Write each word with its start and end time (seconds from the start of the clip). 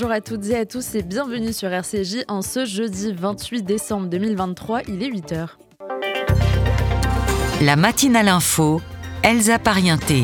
Bonjour 0.00 0.12
à 0.12 0.20
toutes 0.20 0.46
et 0.46 0.54
à 0.54 0.64
tous 0.64 0.94
et 0.94 1.02
bienvenue 1.02 1.52
sur 1.52 1.72
RCJ 1.72 2.18
en 2.28 2.40
ce 2.40 2.64
jeudi 2.64 3.12
28 3.12 3.62
décembre 3.64 4.06
2023, 4.06 4.82
il 4.86 5.02
est 5.02 5.08
8h. 5.08 5.48
La 7.62 7.74
matinale 7.74 8.28
info, 8.28 8.80
Elsa 9.24 9.58
Parienté. 9.58 10.22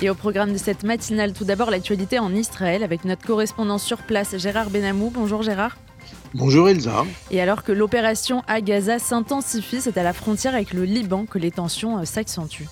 Et 0.00 0.08
au 0.08 0.14
programme 0.14 0.52
de 0.52 0.56
cette 0.56 0.84
matinale, 0.84 1.32
tout 1.32 1.42
d'abord 1.42 1.72
l'actualité 1.72 2.20
en 2.20 2.32
Israël 2.32 2.84
avec 2.84 3.04
notre 3.04 3.26
correspondant 3.26 3.78
sur 3.78 4.02
place 4.04 4.38
Gérard 4.38 4.70
Benamou. 4.70 5.10
Bonjour 5.12 5.42
Gérard. 5.42 5.76
Bonjour 6.34 6.68
Elsa. 6.68 7.04
Et 7.32 7.40
alors 7.40 7.64
que 7.64 7.72
l'opération 7.72 8.44
à 8.46 8.60
Gaza 8.60 9.00
s'intensifie, 9.00 9.80
c'est 9.80 9.98
à 9.98 10.04
la 10.04 10.12
frontière 10.12 10.54
avec 10.54 10.72
le 10.74 10.84
Liban 10.84 11.26
que 11.26 11.40
les 11.40 11.50
tensions 11.50 11.98
euh, 11.98 12.04
s'accentuent. 12.04 12.68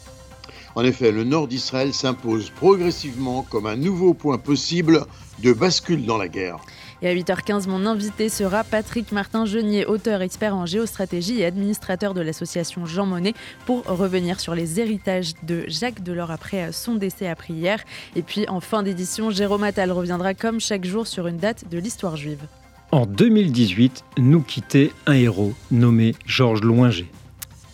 En 0.79 0.85
effet, 0.85 1.11
le 1.11 1.25
nord 1.25 1.49
d'Israël 1.49 1.93
s'impose 1.93 2.51
progressivement 2.51 3.43
comme 3.43 3.67
un 3.67 3.75
nouveau 3.75 4.15
point 4.15 4.39
possible 4.39 5.07
de 5.43 5.53
bascule 5.53 6.07
dans 6.07 6.17
la 6.17 6.29
guerre. 6.29 6.59
Et 7.03 7.09
à 7.09 7.15
8h15, 7.17 7.69
mon 7.69 7.85
invité 7.85 8.29
sera 8.29 8.63
Patrick 8.63 9.11
Martin-Genier, 9.11 9.87
auteur 9.87 10.23
expert 10.23 10.55
en 10.55 10.67
géostratégie 10.67 11.41
et 11.41 11.47
administrateur 11.47 12.15
de 12.15 12.21
l'association 12.21 12.87
Jean 12.87 13.07
Monnet, 13.07 13.35
pour 13.67 13.83
revenir 13.87 14.39
sur 14.39 14.55
les 14.55 14.79
héritages 14.79 15.33
de 15.43 15.65
Jacques 15.67 16.05
Delors 16.05 16.31
après 16.31 16.71
son 16.71 16.95
décès 16.95 17.27
après 17.27 17.55
hier. 17.55 17.83
Et 18.15 18.23
puis 18.23 18.49
en 18.49 18.61
fin 18.61 18.85
d'édition, 18.85 19.33
Jérôme 19.33 19.65
Attal 19.65 19.91
reviendra 19.91 20.35
comme 20.35 20.61
chaque 20.61 20.85
jour 20.85 21.09
sur 21.09 21.27
une 21.27 21.39
date 21.39 21.69
de 21.69 21.79
l'histoire 21.79 22.15
juive. 22.15 22.47
En 22.93 23.05
2018, 23.05 24.05
nous 24.19 24.43
quittait 24.43 24.93
un 25.07 25.15
héros 25.15 25.55
nommé 25.73 26.15
Georges 26.25 26.63
Loinger. 26.63 27.11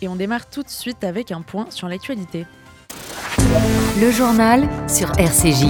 Et 0.01 0.07
on 0.07 0.15
démarre 0.15 0.49
tout 0.49 0.63
de 0.63 0.69
suite 0.69 1.03
avec 1.03 1.31
un 1.31 1.43
point 1.43 1.67
sur 1.69 1.87
l'actualité. 1.87 2.47
Le 4.01 4.11
journal 4.11 4.67
sur 4.87 5.11
RCJ. 5.17 5.65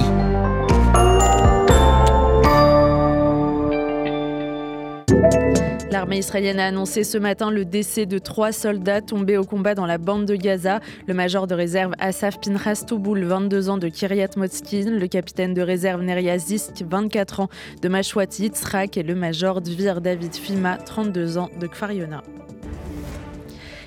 L'armée 5.92 6.18
israélienne 6.18 6.58
a 6.58 6.66
annoncé 6.66 7.04
ce 7.04 7.16
matin 7.16 7.50
le 7.50 7.64
décès 7.64 8.06
de 8.06 8.18
trois 8.18 8.50
soldats 8.50 9.00
tombés 9.00 9.36
au 9.36 9.44
combat 9.44 9.74
dans 9.74 9.86
la 9.86 9.98
bande 9.98 10.24
de 10.26 10.34
Gaza. 10.34 10.80
Le 11.06 11.14
major 11.14 11.46
de 11.46 11.54
réserve 11.54 11.92
Asaf 11.98 12.40
Pinchas 12.40 12.84
Touboul, 12.86 13.24
22 13.24 13.70
ans 13.70 13.78
de 13.78 13.88
Kiryat 13.88 14.30
Motskin, 14.36 14.90
le 14.90 15.06
capitaine 15.06 15.54
de 15.54 15.62
réserve 15.62 16.02
Neria 16.02 16.38
Zisk, 16.38 16.84
24 16.88 17.40
ans 17.40 17.48
de 17.82 17.88
Mashwat 17.88 18.40
Yitzhak 18.40 18.96
et 18.96 19.02
le 19.04 19.14
major 19.14 19.60
Dvir 19.60 20.00
David 20.00 20.34
Fima, 20.34 20.76
32 20.76 21.38
ans 21.38 21.50
de 21.60 21.66
Kfariona. 21.68 22.22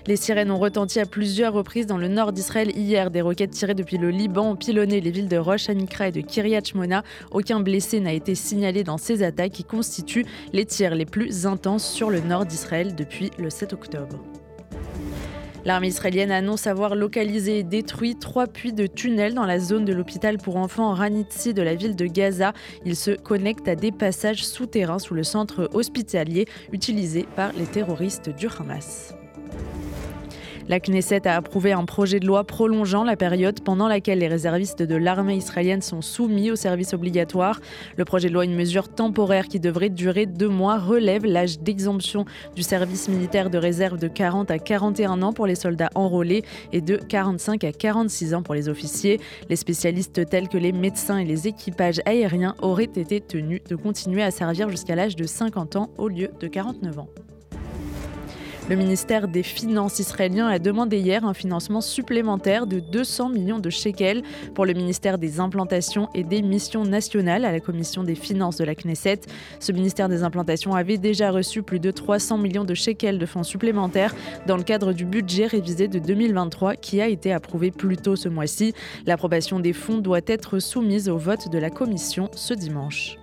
Les 0.07 0.15
sirènes 0.15 0.51
ont 0.51 0.59
retenti 0.59 0.99
à 0.99 1.05
plusieurs 1.05 1.53
reprises 1.53 1.85
dans 1.85 1.97
le 1.97 2.07
nord 2.07 2.31
d'Israël 2.31 2.71
hier. 2.75 3.11
Des 3.11 3.21
roquettes 3.21 3.51
tirées 3.51 3.75
depuis 3.75 3.97
le 3.97 4.09
Liban 4.09 4.51
ont 4.51 4.55
pilonné 4.55 5.01
les 5.01 5.11
villes 5.11 5.27
de 5.27 5.37
Rosh 5.37 5.69
Hanikra 5.69 6.09
et 6.09 6.11
de 6.11 6.21
Kiryat 6.21 6.63
Shmona. 6.63 7.03
Aucun 7.31 7.59
blessé 7.59 7.99
n'a 7.99 8.13
été 8.13 8.35
signalé 8.35 8.83
dans 8.83 8.97
ces 8.97 9.23
attaques 9.23 9.51
qui 9.51 9.63
constituent 9.63 10.25
les 10.53 10.65
tirs 10.65 10.95
les 10.95 11.05
plus 11.05 11.45
intenses 11.45 11.89
sur 11.89 12.09
le 12.09 12.21
nord 12.21 12.45
d'Israël 12.45 12.95
depuis 12.95 13.31
le 13.37 13.49
7 13.49 13.73
octobre. 13.73 14.19
L'armée 15.65 15.89
israélienne 15.89 16.31
annonce 16.31 16.67
avoir 16.67 16.95
localisé 16.95 17.59
et 17.59 17.63
détruit 17.63 18.15
trois 18.15 18.47
puits 18.47 18.73
de 18.73 18.87
tunnels 18.87 19.33
dans 19.33 19.45
la 19.45 19.59
zone 19.59 19.83
de 19.83 19.93
l'hôpital 19.93 20.37
pour 20.37 20.55
enfants 20.55 20.93
Ranitsi 20.93 21.53
de 21.53 21.61
la 21.61 21.75
ville 21.75 21.95
de 21.95 22.05
Gaza. 22.05 22.53
Ils 22.85 22.95
se 22.95 23.11
connectent 23.11 23.67
à 23.67 23.75
des 23.75 23.91
passages 23.91 24.45
souterrains 24.45 24.99
sous 24.99 25.13
le 25.13 25.23
centre 25.23 25.69
hospitalier 25.73 26.47
utilisé 26.71 27.27
par 27.35 27.51
les 27.53 27.65
terroristes 27.65 28.29
du 28.29 28.47
Hamas. 28.47 29.18
La 30.69 30.79
Knesset 30.79 31.27
a 31.27 31.35
approuvé 31.35 31.71
un 31.71 31.83
projet 31.83 32.19
de 32.19 32.27
loi 32.27 32.43
prolongeant 32.43 33.03
la 33.03 33.15
période 33.15 33.59
pendant 33.61 33.87
laquelle 33.87 34.19
les 34.19 34.27
réservistes 34.27 34.83
de 34.83 34.95
l'armée 34.95 35.35
israélienne 35.35 35.81
sont 35.81 36.03
soumis 36.03 36.51
au 36.51 36.55
service 36.55 36.93
obligatoire. 36.93 37.59
Le 37.97 38.05
projet 38.05 38.29
de 38.29 38.35
loi, 38.35 38.45
une 38.45 38.53
mesure 38.53 38.87
temporaire 38.87 39.47
qui 39.47 39.59
devrait 39.59 39.89
durer 39.89 40.27
deux 40.27 40.47
mois, 40.47 40.77
relève 40.77 41.25
l'âge 41.25 41.59
d'exemption 41.59 42.25
du 42.55 42.61
service 42.61 43.09
militaire 43.09 43.49
de 43.49 43.57
réserve 43.57 43.97
de 43.97 44.07
40 44.07 44.51
à 44.51 44.59
41 44.59 45.23
ans 45.23 45.33
pour 45.33 45.47
les 45.47 45.55
soldats 45.55 45.89
enrôlés 45.95 46.43
et 46.71 46.81
de 46.81 46.97
45 46.97 47.63
à 47.63 47.71
46 47.71 48.35
ans 48.35 48.43
pour 48.43 48.53
les 48.53 48.69
officiers. 48.69 49.19
Les 49.49 49.55
spécialistes 49.55 50.29
tels 50.29 50.49
que 50.49 50.59
les 50.59 50.71
médecins 50.71 51.17
et 51.17 51.25
les 51.25 51.47
équipages 51.47 51.99
aériens 52.05 52.53
auraient 52.61 52.83
été 52.83 53.21
tenus 53.21 53.63
de 53.67 53.75
continuer 53.75 54.21
à 54.21 54.29
servir 54.29 54.69
jusqu'à 54.69 54.93
l'âge 54.93 55.15
de 55.15 55.23
50 55.23 55.77
ans 55.77 55.89
au 55.97 56.09
lieu 56.09 56.29
de 56.39 56.47
49 56.47 56.99
ans. 56.99 57.09
Le 58.69 58.75
ministère 58.75 59.27
des 59.27 59.41
Finances 59.41 59.97
israélien 59.97 60.45
a 60.45 60.59
demandé 60.59 60.99
hier 60.99 61.25
un 61.25 61.33
financement 61.33 61.81
supplémentaire 61.81 62.67
de 62.67 62.79
200 62.79 63.29
millions 63.29 63.57
de 63.57 63.71
shekels 63.71 64.21
pour 64.53 64.63
le 64.63 64.73
ministère 64.73 65.17
des 65.17 65.39
Implantations 65.39 66.07
et 66.13 66.23
des 66.23 66.43
Missions 66.43 66.85
nationales 66.85 67.45
à 67.45 67.51
la 67.51 67.61
Commission 67.61 68.03
des 68.03 68.13
Finances 68.13 68.57
de 68.57 68.65
la 68.65 68.75
Knesset. 68.75 69.21
Ce 69.59 69.71
ministère 69.71 70.07
des 70.07 70.21
Implantations 70.21 70.75
avait 70.75 70.99
déjà 70.99 71.31
reçu 71.31 71.63
plus 71.63 71.79
de 71.79 71.89
300 71.89 72.37
millions 72.37 72.63
de 72.63 72.75
shekels 72.75 73.17
de 73.17 73.25
fonds 73.25 73.41
supplémentaires 73.41 74.13
dans 74.45 74.55
le 74.55 74.63
cadre 74.63 74.93
du 74.93 75.03
budget 75.03 75.47
révisé 75.47 75.87
de 75.87 75.97
2023 75.97 76.75
qui 76.75 77.01
a 77.01 77.07
été 77.07 77.33
approuvé 77.33 77.71
plus 77.71 77.97
tôt 77.97 78.15
ce 78.15 78.29
mois-ci. 78.29 78.75
L'approbation 79.07 79.59
des 79.59 79.73
fonds 79.73 79.97
doit 79.97 80.21
être 80.27 80.59
soumise 80.59 81.09
au 81.09 81.17
vote 81.17 81.49
de 81.49 81.57
la 81.57 81.71
Commission 81.71 82.29
ce 82.33 82.53
dimanche. 82.53 83.17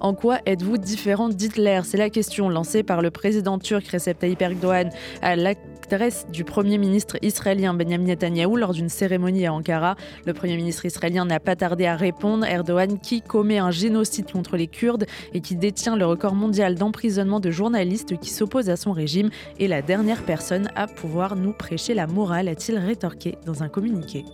En 0.00 0.14
quoi 0.14 0.38
êtes-vous 0.46 0.78
différent 0.78 1.28
d'Hitler? 1.28 1.82
C'est 1.84 1.98
la 1.98 2.08
question 2.08 2.48
lancée 2.48 2.82
par 2.82 3.02
le 3.02 3.10
président 3.10 3.58
turc 3.58 3.86
Recep 3.86 4.18
Tayyip 4.18 4.40
Erdogan 4.40 4.88
à 5.20 5.36
l'adresse 5.36 6.26
du 6.32 6.42
Premier 6.42 6.78
ministre 6.78 7.18
israélien 7.20 7.74
Benjamin 7.74 8.06
Netanyahou 8.06 8.56
lors 8.56 8.72
d'une 8.72 8.88
cérémonie 8.88 9.44
à 9.44 9.52
Ankara. 9.52 9.96
Le 10.24 10.32
Premier 10.32 10.56
ministre 10.56 10.86
israélien 10.86 11.26
n'a 11.26 11.38
pas 11.38 11.54
tardé 11.54 11.84
à 11.84 11.96
répondre. 11.96 12.46
Erdogan, 12.46 12.98
qui 12.98 13.20
commet 13.20 13.58
un 13.58 13.70
génocide 13.70 14.32
contre 14.32 14.56
les 14.56 14.68
Kurdes 14.68 15.04
et 15.34 15.42
qui 15.42 15.54
détient 15.54 15.96
le 15.96 16.06
record 16.06 16.34
mondial 16.34 16.76
d'emprisonnement 16.76 17.38
de 17.38 17.50
journalistes 17.50 18.18
qui 18.18 18.30
s'opposent 18.30 18.70
à 18.70 18.76
son 18.76 18.92
régime, 18.92 19.28
est 19.58 19.68
la 19.68 19.82
dernière 19.82 20.22
personne 20.24 20.70
à 20.76 20.86
pouvoir 20.86 21.36
nous 21.36 21.52
prêcher 21.52 21.92
la 21.92 22.06
morale, 22.06 22.48
a-t-il 22.48 22.78
rétorqué 22.78 23.36
dans 23.44 23.62
un 23.62 23.68
communiqué. 23.68 24.24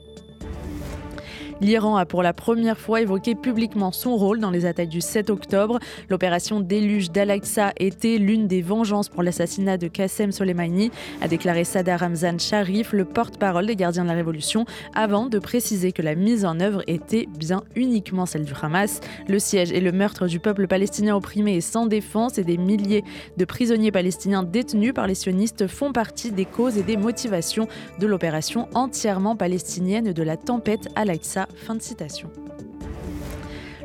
L'Iran 1.63 1.97
a 1.97 2.05
pour 2.05 2.23
la 2.23 2.35
première 2.35 2.79
fois 2.79 3.01
évoqué 3.01 3.35
publiquement 3.35 3.91
son 3.91 4.15
rôle 4.17 4.41
dans 4.41 4.51
les 4.51 4.67
attaques 4.67 4.91
du 4.91 5.01
7 5.01 5.31
octobre. 5.31 5.79
L'opération 6.11 6.61
déluge 6.61 7.11
d'Al-Aqsa 7.11 7.73
était 7.79 8.19
l'une 8.19 8.47
des 8.47 8.61
vengeances 8.61 9.09
pour 9.09 9.23
l'assassinat 9.23 9.79
de 9.79 9.89
Qassem 9.89 10.33
Soleimani, 10.33 10.91
a 11.23 11.29
déclaré 11.29 11.65
Sadar 11.65 12.01
Ramzan 12.01 12.39
Sharif, 12.39 12.93
le 12.93 13.07
porte-parole 13.07 13.65
des 13.65 13.75
gardiens 13.75 14.03
de 14.03 14.09
la 14.09 14.15
Révolution, 14.15 14.67
avant 14.95 15.27
de 15.27 15.39
préciser 15.39 15.93
que 15.93 16.03
la 16.03 16.15
mise 16.15 16.45
en 16.45 16.61
œuvre 16.61 16.83
était 16.89 17.27
bien 17.39 17.63
uniquement 17.75 18.27
celle 18.27 18.45
du 18.45 18.53
Hamas. 18.61 19.01
Le 19.27 19.39
siège 19.39 19.73
et 19.73 19.81
le 19.81 19.93
meurtre 19.93 20.27
du 20.27 20.41
peuple 20.41 20.67
palestinien 20.67 21.17
opprimé 21.17 21.57
et 21.57 21.63
sans 21.63 21.87
défense 21.87 22.37
et 22.37 22.45
des 22.45 22.59
milliers 22.59 23.03
de 23.39 23.45
prisonniers 23.47 23.93
palestiniens 23.93 24.43
détenus 24.43 24.93
par 24.93 25.07
les 25.07 25.15
sionistes 25.15 25.69
font 25.69 25.93
partie 25.93 26.33
des 26.33 26.45
causes 26.45 26.77
et 26.77 26.83
des 26.83 26.99
motivations 26.99 27.67
de 27.99 28.07
l'opération 28.07 28.69
entièrement 28.75 29.37
palestinienne 29.37 30.13
de 30.13 30.23
la 30.23 30.37
tempête 30.37 30.89
Al-Aqsa 30.97 31.46
Fin 31.55 31.75
de 31.75 31.83
citation. 31.83 32.31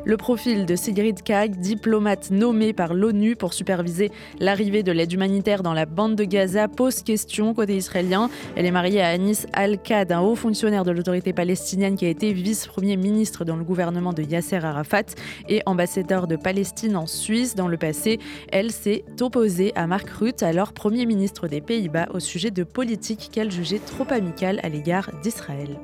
Le 0.04 0.16
profil 0.16 0.66
de 0.66 0.74
Sigrid 0.74 1.22
Kaag, 1.22 1.60
diplomate 1.60 2.32
nommée 2.32 2.72
par 2.72 2.92
l'ONU 2.92 3.36
pour 3.36 3.54
superviser 3.54 4.10
l'arrivée 4.40 4.82
de 4.82 4.90
l'aide 4.90 5.12
humanitaire 5.12 5.62
dans 5.62 5.74
la 5.74 5.86
bande 5.86 6.16
de 6.16 6.24
Gaza, 6.24 6.66
pose 6.66 7.04
question 7.04 7.54
côté 7.54 7.76
israélien. 7.76 8.28
Elle 8.56 8.66
est 8.66 8.72
mariée 8.72 9.00
à 9.00 9.10
Anis 9.10 9.46
Al-Qad, 9.52 10.10
un 10.10 10.20
haut 10.20 10.34
fonctionnaire 10.34 10.82
de 10.82 10.90
l'autorité 10.90 11.32
palestinienne 11.32 11.94
qui 11.94 12.04
a 12.04 12.08
été 12.08 12.32
vice-premier 12.32 12.96
ministre 12.96 13.44
dans 13.44 13.54
le 13.54 13.62
gouvernement 13.62 14.12
de 14.12 14.24
Yasser 14.24 14.56
Arafat 14.56 15.14
et 15.48 15.62
ambassadeur 15.66 16.26
de 16.26 16.34
Palestine 16.34 16.96
en 16.96 17.06
Suisse 17.06 17.54
dans 17.54 17.68
le 17.68 17.76
passé. 17.76 18.18
Elle 18.50 18.72
s'est 18.72 19.04
opposée 19.20 19.72
à 19.76 19.86
Mark 19.86 20.10
Rutte, 20.10 20.42
alors 20.42 20.72
premier 20.72 21.06
ministre 21.06 21.46
des 21.46 21.60
Pays-Bas, 21.60 22.08
au 22.12 22.18
sujet 22.18 22.50
de 22.50 22.64
politique 22.64 23.28
qu'elle 23.30 23.52
jugeait 23.52 23.78
trop 23.78 24.06
amicale 24.10 24.58
à 24.64 24.68
l'égard 24.68 25.10
d'Israël. 25.22 25.78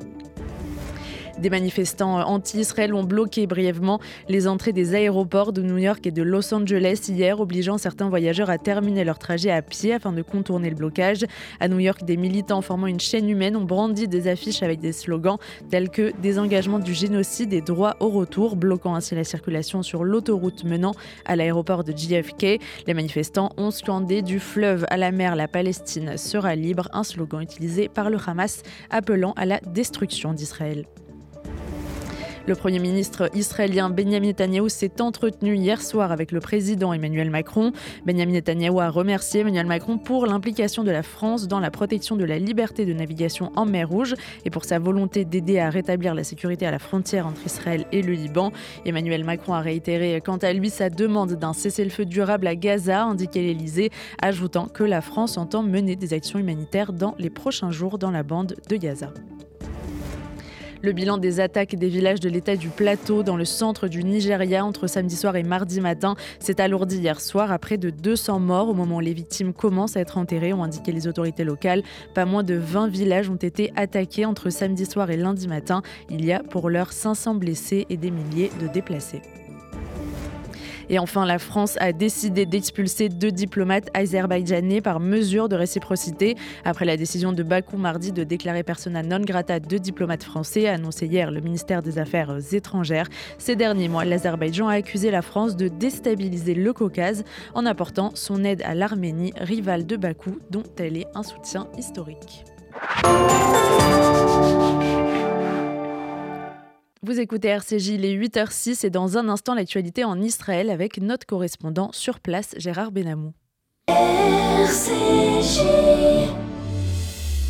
Des 1.41 1.51
manifestants 1.51 2.19
anti-Israël 2.27 2.93
ont 2.95 3.05
bloqué 3.05 3.47
brièvement 3.47 4.01
les 4.29 4.49
entrées 4.49 4.73
des 4.73 4.97
aéroports 4.97 5.53
de 5.53 5.63
New 5.63 5.79
York 5.79 6.05
et 6.05 6.11
de 6.11 6.23
Los 6.23 6.53
Angeles 6.53 7.01
hier, 7.09 7.39
obligeant 7.39 7.79
certains 7.79 8.09
voyageurs 8.09 8.51
à 8.51 8.59
terminer 8.59 9.05
leur 9.05 9.21
trajet 9.21 9.53
à 9.53 9.63
pied 9.63 9.95
afin 9.95 10.13
de 10.13 10.23
contourner 10.23 10.69
le 10.69 10.75
blocage. 10.75 11.25
À 11.61 11.69
New 11.69 11.79
York, 11.79 12.05
des 12.05 12.17
militants 12.17 12.61
formant 12.61 12.89
une 12.89 12.99
chaîne 12.99 13.31
humaine 13.31 13.55
ont 13.55 13.65
brandi 13.65 14.09
des 14.09 14.27
affiches 14.27 14.65
avec 14.65 14.81
des 14.81 14.93
slogans 14.93 15.39
tels 15.71 15.91
que 15.91 16.13
désengagement 16.21 16.81
du 16.81 16.93
génocide 16.93 17.53
et 17.53 17.61
droit 17.61 17.95
au 18.01 18.09
retour, 18.09 18.57
bloquant 18.57 18.97
ainsi 18.97 19.15
la 19.15 19.25
circulation 19.25 19.85
sur 19.85 20.03
l'autoroute 20.03 20.65
menant 20.65 20.95
à 21.25 21.37
l'aéroport 21.37 21.85
de 21.85 21.93
JFK. 21.93 22.61
Les 22.89 22.95
manifestants 22.95 23.51
ont 23.57 23.71
scandé 23.71 24.23
du 24.23 24.41
fleuve 24.41 24.87
à 24.91 24.97
la 24.97 25.13
mer, 25.13 25.37
la 25.37 25.47
Palestine 25.47 26.17
sera 26.17 26.57
libre, 26.57 26.89
un 26.93 27.05
slogan 27.05 27.41
utilisé 27.41 27.89
par 27.89 28.11
le 28.11 28.19
Hamas 28.27 28.63
appelant 28.91 29.35
à 29.37 29.47
la 29.47 29.61
destruction 29.61 30.33
d'Israël. 30.33 30.85
Le 32.49 32.55
Premier 32.55 32.79
ministre 32.79 33.29
israélien 33.35 33.91
Benjamin 33.91 34.29
Netanyahu 34.29 34.71
s'est 34.71 35.03
entretenu 35.03 35.55
hier 35.55 35.83
soir 35.83 36.11
avec 36.13 36.33
le 36.33 36.41
président 36.41 36.95
Emmanuel 36.95 37.29
Macron. 37.29 37.73
Benjamin 38.07 38.33
Netanyahu 38.33 38.81
a 38.81 38.89
remercié 38.89 39.43
Emmanuel 39.43 39.67
Macron 39.67 39.99
pour 39.99 40.25
l'implication 40.25 40.83
de 40.83 40.91
la 40.91 41.03
France 41.03 41.47
dans 41.47 41.61
la 41.61 41.71
protection 41.71 42.17
de 42.17 42.25
la 42.25 42.39
liberté 42.39 42.87
de 42.87 42.95
navigation 42.95 43.53
en 43.55 43.67
mer 43.67 43.91
Rouge 43.91 44.15
et 44.47 44.51
pour 44.51 44.65
sa 44.65 44.79
volonté 44.79 45.27
d'aider 45.27 45.59
à 45.59 45.69
rétablir 45.69 46.15
la 46.15 46.25
sécurité 46.25 46.65
à 46.65 46.71
la 46.71 46.79
frontière 46.79 47.27
entre 47.27 47.45
Israël 47.45 47.85
et 47.93 48.01
le 48.01 48.15
Liban. 48.15 48.51
Emmanuel 48.87 49.25
Macron 49.25 49.53
a 49.53 49.61
réitéré 49.61 50.23
quant 50.25 50.39
à 50.39 50.55
lui 50.55 50.71
sa 50.71 50.89
demande 50.89 51.35
d'un 51.35 51.53
cessez-le-feu 51.53 52.07
durable 52.07 52.47
à 52.47 52.57
Gaza, 52.57 53.03
indiqué 53.03 53.43
l'Elysée, 53.43 53.91
ajoutant 54.23 54.69
que 54.69 54.85
la 54.85 55.03
France 55.03 55.37
entend 55.37 55.63
mener 55.63 55.97
des 55.97 56.15
actions 56.15 56.39
humanitaires 56.39 56.95
dans 56.95 57.15
les 57.19 57.29
prochains 57.29 57.73
jours 57.73 57.99
dans 57.99 58.11
la 58.11 58.23
bande 58.23 58.57
de 58.71 58.77
Gaza. 58.77 59.13
Le 60.81 60.93
bilan 60.93 61.19
des 61.19 61.41
attaques 61.41 61.75
des 61.75 61.89
villages 61.89 62.21
de 62.21 62.29
l'État 62.29 62.55
du 62.55 62.69
Plateau 62.69 63.25
dans 63.25 63.37
le 63.37 63.45
centre 63.45 63.89
du 63.89 64.05
Nigeria 64.05 64.65
entre 64.65 64.87
samedi 64.87 65.17
soir 65.17 65.35
et 65.35 65.43
mardi 65.43 65.81
matin 65.81 66.15
s'est 66.39 66.61
alourdi 66.61 66.99
hier 66.99 67.21
soir 67.21 67.51
à 67.51 67.59
près 67.59 67.79
de 67.79 67.91
200 67.91 68.39
morts 68.39 68.69
au 68.69 68.75
moment 68.75 68.97
où 68.97 69.01
les 69.01 69.13
victimes 69.13 69.53
commencent 69.53 69.97
à 69.97 70.01
être 70.01 70.19
enterrées, 70.19 70.53
ont 70.53 70.63
indiqué 70.63 70.93
les 70.93 71.09
autorités 71.09 71.43
locales. 71.43 71.83
Pas 72.15 72.27
moins 72.27 72.45
de 72.45 72.55
20 72.55 72.87
villages 72.89 73.29
ont 73.29 73.35
été 73.35 73.73
attaqués 73.75 74.25
entre 74.25 74.51
samedi 74.51 74.87
soir 74.87 75.11
et 75.11 75.17
lundi 75.17 75.49
matin. 75.49 75.83
Il 76.11 76.25
y 76.25 76.33
a 76.33 76.45
pour 76.45 76.71
l'heure 76.71 76.93
500 76.93 77.35
blessés 77.35 77.87
et 77.91 77.97
des 77.97 78.13
milliers 78.13 78.53
de 78.61 78.69
déplacés. 78.69 79.23
Et 80.91 80.99
enfin, 80.99 81.27
la 81.27 81.39
France 81.39 81.77
a 81.81 81.93
décidé 81.93 82.47
d'expulser 82.47 83.09
deux 83.09 83.31
diplomates 83.31 83.89
azerbaïdjanais 83.95 84.81
par 84.81 85.01
mesure 85.01 85.49
de 85.49 85.57
réciprocité. 85.57 86.37
Après 86.65 86.85
la 86.85 86.97
décision 86.97 87.33
de 87.33 87.43
Bakou 87.43 87.77
mardi 87.77 88.13
de 88.13 88.25
déclarer 88.25 88.63
persona 88.63 89.03
non 89.03 89.21
grata 89.21 89.61
deux 89.61 89.79
diplomates 89.79 90.25
français, 90.25 90.67
annoncé 90.69 91.07
hier 91.07 91.31
le 91.31 91.41
ministère 91.41 91.83
des 91.83 91.99
Affaires 91.99 92.37
étrangères. 92.53 93.09
Ces 93.39 93.57
derniers 93.57 93.89
mois, 93.89 94.05
l'Azerbaïdjan 94.05 94.69
a 94.69 94.75
accusé 94.75 95.11
la 95.11 95.23
France 95.23 95.57
de 95.57 95.69
déstabiliser 95.69 96.55
le 96.55 96.73
Caucase 96.73 97.25
en 97.55 97.67
apportant 97.67 98.11
son 98.15 98.45
aide 98.45 98.63
à 98.63 98.75
l'Arménie, 98.75 99.33
rivale 99.37 99.87
de 99.87 99.97
Bakou, 99.97 100.39
dont 100.51 100.65
elle 100.79 100.97
est 100.97 101.07
un 101.15 101.23
soutien 101.23 101.69
historique. 101.77 102.45
Vous 107.01 107.21
écoutez 107.21 107.47
RCJ, 107.47 107.91
les 107.93 108.19
8h06 108.19 108.85
et 108.85 108.91
dans 108.91 109.19
un 109.19 109.29
instant 109.29 109.55
l'actualité 109.55 110.03
en 110.03 110.21
Israël 110.21 110.69
avec 110.69 111.01
notre 111.01 111.27
correspondant 111.27 111.91
sur 111.93 112.19
place, 112.19 112.57
Gérard 112.57 112.91
Benamou. 112.91 113.35
RCJ. 113.87 115.61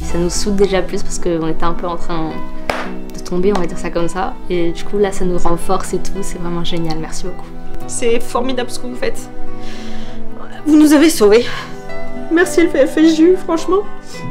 Ça 0.03 0.19
nous 0.19 0.29
soude 0.29 0.57
déjà 0.57 0.83
plus 0.83 1.03
parce 1.03 1.19
qu'on 1.19 1.49
était 1.49 1.65
un 1.65 1.73
peu 1.73 1.87
en 1.87 1.97
train 1.97 2.33
de 3.15 3.21
tomber, 3.21 3.55
on 3.57 3.61
va 3.61 3.67
dire 3.67 3.79
ça 3.79 3.89
comme 3.89 4.09
ça. 4.09 4.35
Et 4.51 4.71
du 4.71 4.85
coup 4.85 4.99
là 4.99 5.13
ça 5.13 5.25
nous 5.25 5.39
renforce 5.39 5.95
et 5.95 5.99
tout, 5.99 6.13
c'est 6.21 6.39
vraiment 6.39 6.65
génial, 6.65 6.99
merci 6.99 7.25
beaucoup. 7.25 7.49
C'est 7.87 8.21
formidable 8.21 8.69
ce 8.69 8.79
que 8.79 8.87
vous 8.87 8.97
faites. 8.97 9.31
Vous 10.67 10.77
nous 10.77 10.93
avez 10.93 11.09
sauvés. 11.09 11.47
Merci 12.31 12.63
le 12.63 12.69
FSJU, 12.69 13.37
franchement. 13.37 13.83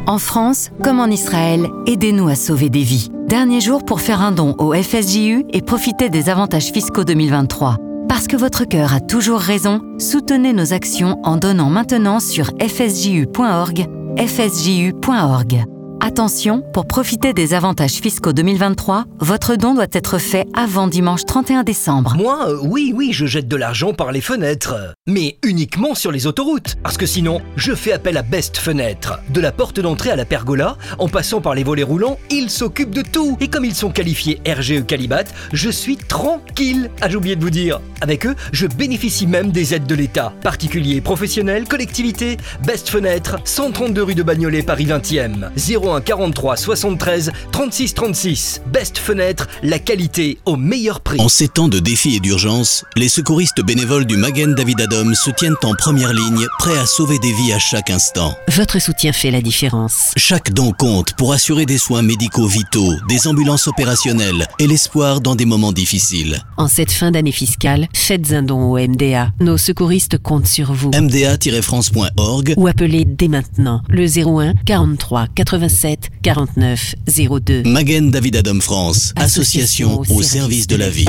En 0.05 0.17
France, 0.17 0.69
comme 0.83 0.99
en 0.99 1.07
Israël, 1.07 1.67
aidez-nous 1.87 2.27
à 2.27 2.35
sauver 2.35 2.69
des 2.69 2.83
vies. 2.83 3.09
Dernier 3.27 3.59
jour 3.59 3.83
pour 3.83 4.01
faire 4.01 4.21
un 4.21 4.31
don 4.31 4.55
au 4.59 4.73
FSJU 4.73 5.45
et 5.51 5.61
profiter 5.61 6.09
des 6.09 6.29
avantages 6.29 6.71
fiscaux 6.71 7.03
2023. 7.03 7.77
Parce 8.07 8.27
que 8.27 8.37
votre 8.37 8.65
cœur 8.65 8.93
a 8.93 8.99
toujours 8.99 9.39
raison, 9.39 9.81
soutenez 9.99 10.53
nos 10.53 10.73
actions 10.73 11.19
en 11.23 11.35
donnant 11.37 11.69
maintenant 11.69 12.19
sur 12.19 12.51
fsju.org, 12.59 13.85
fsju.org. 14.17 15.76
Attention, 15.99 16.63
pour 16.73 16.85
profiter 16.85 17.33
des 17.33 17.55
avantages 17.55 17.95
fiscaux 17.95 18.31
2023, 18.31 19.05
votre 19.19 19.55
don 19.55 19.73
doit 19.73 19.87
être 19.91 20.19
fait 20.19 20.45
avant 20.53 20.87
dimanche 20.87 21.25
31 21.25 21.63
décembre. 21.63 22.15
Moi, 22.15 22.49
euh, 22.49 22.59
oui, 22.61 22.93
oui, 22.95 23.13
je 23.13 23.25
jette 23.25 23.47
de 23.47 23.55
l'argent 23.55 23.93
par 23.93 24.11
les 24.11 24.21
fenêtres. 24.21 24.75
Mais 25.07 25.37
uniquement 25.43 25.95
sur 25.95 26.11
les 26.11 26.27
autoroutes. 26.27 26.75
Parce 26.83 26.97
que 26.97 27.07
sinon, 27.07 27.41
je 27.55 27.73
fais 27.73 27.93
appel 27.93 28.15
à 28.17 28.21
Best 28.21 28.57
Fenêtre. 28.57 29.19
De 29.29 29.41
la 29.41 29.51
porte 29.51 29.79
d'entrée 29.79 30.11
à 30.11 30.15
la 30.15 30.25
pergola, 30.25 30.77
en 30.99 31.07
passant 31.09 31.41
par 31.41 31.55
les 31.55 31.63
volets 31.63 31.83
roulants, 31.83 32.19
ils 32.29 32.51
s'occupent 32.51 32.95
de 32.95 33.01
tout. 33.01 33.35
Et 33.39 33.47
comme 33.47 33.65
ils 33.65 33.75
sont 33.75 33.91
qualifiés 33.91 34.39
RGE 34.47 34.85
Calibat, 34.85 35.25
je 35.51 35.69
suis 35.69 35.97
tranquille. 35.97 36.91
Ah, 37.01 37.09
j'ai 37.09 37.17
oublié 37.17 37.35
de 37.35 37.41
vous 37.41 37.49
dire. 37.49 37.81
Avec 38.01 38.27
eux, 38.27 38.35
je 38.51 38.67
bénéficie 38.67 39.25
même 39.25 39.51
des 39.51 39.73
aides 39.73 39.87
de 39.87 39.95
l'État. 39.95 40.31
Particuliers, 40.43 41.01
professionnels, 41.01 41.67
collectivités, 41.67 42.37
Best 42.65 42.89
Fenêtre, 42.89 43.37
132 43.43 44.03
rue 44.03 44.15
de 44.15 44.23
Bagnolet, 44.23 44.61
Paris 44.61 44.85
20e. 44.85 45.49
01 45.87 46.01
43 46.01 46.57
73 46.57 47.31
36 47.51 47.93
36. 47.93 48.61
Best 48.71 48.97
Fenêtre, 48.97 49.47
la 49.63 49.79
qualité 49.79 50.37
au 50.45 50.55
meilleur 50.55 51.01
prix. 51.01 51.19
En 51.19 51.29
ces 51.29 51.47
temps 51.47 51.67
de 51.67 51.79
défis 51.79 52.15
et 52.15 52.19
d'urgence, 52.19 52.83
les 52.95 53.09
secouristes 53.09 53.61
bénévoles 53.63 54.05
du 54.05 54.17
Magen 54.17 54.53
David 54.55 54.81
Adom 54.81 55.13
se 55.15 55.31
tiennent 55.31 55.55
en 55.63 55.73
première 55.75 56.13
ligne, 56.13 56.45
prêts 56.59 56.77
à 56.77 56.85
sauver 56.85 57.19
des 57.19 57.33
vies 57.33 57.53
à 57.53 57.59
chaque 57.59 57.89
instant. 57.89 58.33
Votre 58.49 58.79
soutien 58.81 59.13
fait 59.13 59.31
la 59.31 59.41
différence. 59.41 60.11
Chaque 60.17 60.53
don 60.53 60.71
compte 60.71 61.13
pour 61.13 61.33
assurer 61.33 61.65
des 61.65 61.77
soins 61.77 62.01
médicaux 62.01 62.47
vitaux, 62.47 62.93
des 63.07 63.27
ambulances 63.27 63.67
opérationnelles 63.67 64.47
et 64.59 64.67
l'espoir 64.67 65.21
dans 65.21 65.35
des 65.35 65.45
moments 65.45 65.71
difficiles. 65.73 66.41
En 66.57 66.67
cette 66.67 66.91
fin 66.91 67.11
d'année 67.11 67.31
fiscale, 67.31 67.87
faites 67.93 68.31
un 68.33 68.43
don 68.43 68.71
au 68.71 68.77
MDA. 68.77 69.31
Nos 69.39 69.57
secouristes 69.57 70.17
comptent 70.17 70.47
sur 70.47 70.73
vous. 70.73 70.91
MDA-France.org 70.91 72.53
ou 72.57 72.67
appelez 72.67 73.05
dès 73.05 73.27
maintenant 73.27 73.81
le 73.89 74.05
01 74.05 74.53
43 74.65 75.27
87 75.77 76.09
49 76.23 76.95
02. 77.39 77.63
Magen 77.63 78.09
David 78.09 78.37
Adam 78.37 78.59
France, 78.59 79.13
association, 79.15 80.01
au, 80.09 80.23
service, 80.23 80.65
de 80.65 80.75
la 80.75 80.89
vie. 80.89 81.05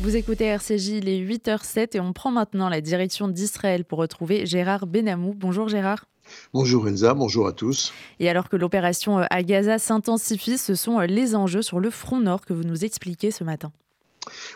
Vous 0.00 0.16
écoutez 0.16 0.46
RCJ, 0.46 0.88
il 0.88 1.08
est 1.10 1.20
8h07 1.20 1.96
et 1.96 2.00
on 2.00 2.14
prend 2.14 2.30
maintenant 2.30 2.70
la 2.70 2.80
direction 2.80 3.28
d'Israël 3.28 3.84
pour 3.84 3.98
retrouver 3.98 4.46
Gérard 4.46 4.86
Benamou. 4.86 5.34
Bonjour 5.36 5.68
Gérard. 5.68 6.06
Bonjour 6.54 6.86
Enza, 6.86 7.12
bonjour 7.12 7.46
à 7.46 7.52
tous. 7.52 7.92
Et 8.18 8.30
alors 8.30 8.48
que 8.48 8.56
l'opération 8.56 9.18
euh, 9.18 9.24
à 9.28 9.42
Gaza 9.42 9.78
s'intensifie, 9.78 10.56
ce 10.56 10.74
sont 10.74 11.00
euh, 11.00 11.06
les 11.06 11.34
enjeux 11.34 11.62
sur 11.62 11.80
le 11.80 11.90
front 11.90 12.20
nord 12.20 12.46
que 12.46 12.54
vous 12.54 12.64
nous 12.64 12.84
expliquez 12.84 13.30
ce 13.30 13.44
matin. 13.44 13.72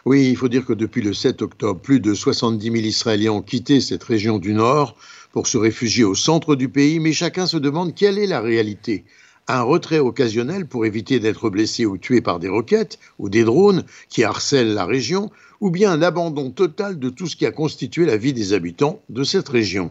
Oui, 0.04 0.28
il 0.28 0.36
faut 0.36 0.48
dire 0.48 0.64
que 0.64 0.72
depuis 0.72 1.02
le 1.02 1.12
7 1.12 1.42
octobre, 1.42 1.80
plus 1.80 2.00
de 2.00 2.14
70 2.14 2.64
000 2.64 2.76
Israéliens 2.76 3.32
ont 3.32 3.42
quitté 3.42 3.80
cette 3.80 4.04
région 4.04 4.38
du 4.38 4.54
nord 4.54 4.96
pour 5.32 5.46
se 5.46 5.58
réfugier 5.58 6.04
au 6.04 6.14
centre 6.14 6.54
du 6.54 6.68
pays, 6.68 7.00
mais 7.00 7.12
chacun 7.12 7.46
se 7.46 7.56
demande 7.56 7.94
quelle 7.94 8.18
est 8.18 8.26
la 8.26 8.40
réalité 8.40 9.04
un 9.48 9.62
retrait 9.62 9.98
occasionnel 9.98 10.66
pour 10.66 10.86
éviter 10.86 11.20
d'être 11.20 11.50
blessé 11.50 11.86
ou 11.86 11.98
tué 11.98 12.20
par 12.20 12.38
des 12.38 12.48
roquettes 12.48 12.98
ou 13.18 13.28
des 13.28 13.44
drones 13.44 13.84
qui 14.08 14.24
harcèlent 14.24 14.74
la 14.74 14.84
région, 14.84 15.30
ou 15.60 15.70
bien 15.70 15.96
l'abandon 15.96 16.50
total 16.50 16.98
de 16.98 17.08
tout 17.08 17.26
ce 17.26 17.36
qui 17.36 17.46
a 17.46 17.52
constitué 17.52 18.04
la 18.04 18.16
vie 18.16 18.32
des 18.32 18.52
habitants 18.52 19.00
de 19.08 19.24
cette 19.24 19.48
région. 19.48 19.90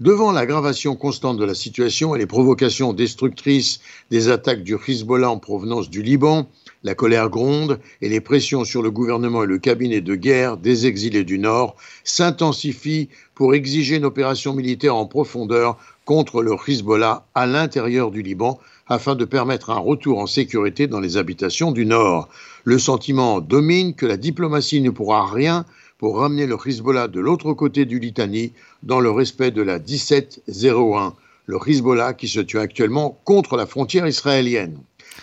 Devant 0.00 0.32
l'aggravation 0.32 0.96
constante 0.96 1.36
de 1.36 1.44
la 1.44 1.54
situation 1.54 2.14
et 2.14 2.18
les 2.18 2.26
provocations 2.26 2.94
destructrices 2.94 3.80
des 4.10 4.28
attaques 4.28 4.62
du 4.62 4.74
Hezbollah 4.74 5.30
en 5.30 5.38
provenance 5.38 5.90
du 5.90 6.02
Liban, 6.02 6.48
la 6.82 6.94
colère 6.94 7.28
gronde 7.28 7.78
et 8.00 8.08
les 8.08 8.20
pressions 8.20 8.64
sur 8.64 8.82
le 8.82 8.90
gouvernement 8.90 9.44
et 9.44 9.46
le 9.46 9.58
cabinet 9.58 10.00
de 10.00 10.14
guerre 10.14 10.56
des 10.56 10.86
exilés 10.86 11.24
du 11.24 11.38
Nord 11.38 11.76
s'intensifient 12.04 13.10
pour 13.34 13.54
exiger 13.54 13.96
une 13.96 14.06
opération 14.06 14.54
militaire 14.54 14.96
en 14.96 15.06
profondeur 15.06 15.76
contre 16.06 16.42
le 16.42 16.56
Hezbollah 16.66 17.26
à 17.34 17.46
l'intérieur 17.46 18.10
du 18.10 18.22
Liban 18.22 18.58
afin 18.88 19.14
de 19.14 19.24
permettre 19.24 19.70
un 19.70 19.78
retour 19.78 20.18
en 20.18 20.26
sécurité 20.26 20.86
dans 20.86 21.00
les 21.00 21.16
habitations 21.18 21.70
du 21.70 21.84
Nord. 21.86 22.28
Le 22.64 22.78
sentiment 22.78 23.40
domine 23.40 23.94
que 23.94 24.06
la 24.06 24.16
diplomatie 24.16 24.80
ne 24.80 24.90
pourra 24.90 25.26
rien 25.26 25.64
pour 26.02 26.18
ramener 26.18 26.46
le 26.46 26.56
Hezbollah 26.56 27.06
de 27.06 27.20
l'autre 27.20 27.52
côté 27.52 27.84
du 27.84 28.00
Litanie 28.00 28.50
dans 28.82 28.98
le 28.98 29.08
respect 29.08 29.52
de 29.52 29.62
la 29.62 29.78
1701, 29.78 31.14
le 31.46 31.58
Hezbollah 31.64 32.12
qui 32.14 32.26
se 32.26 32.40
tue 32.40 32.58
actuellement 32.58 33.20
contre 33.22 33.56
la 33.56 33.66
frontière 33.66 34.08
israélienne. 34.08 34.78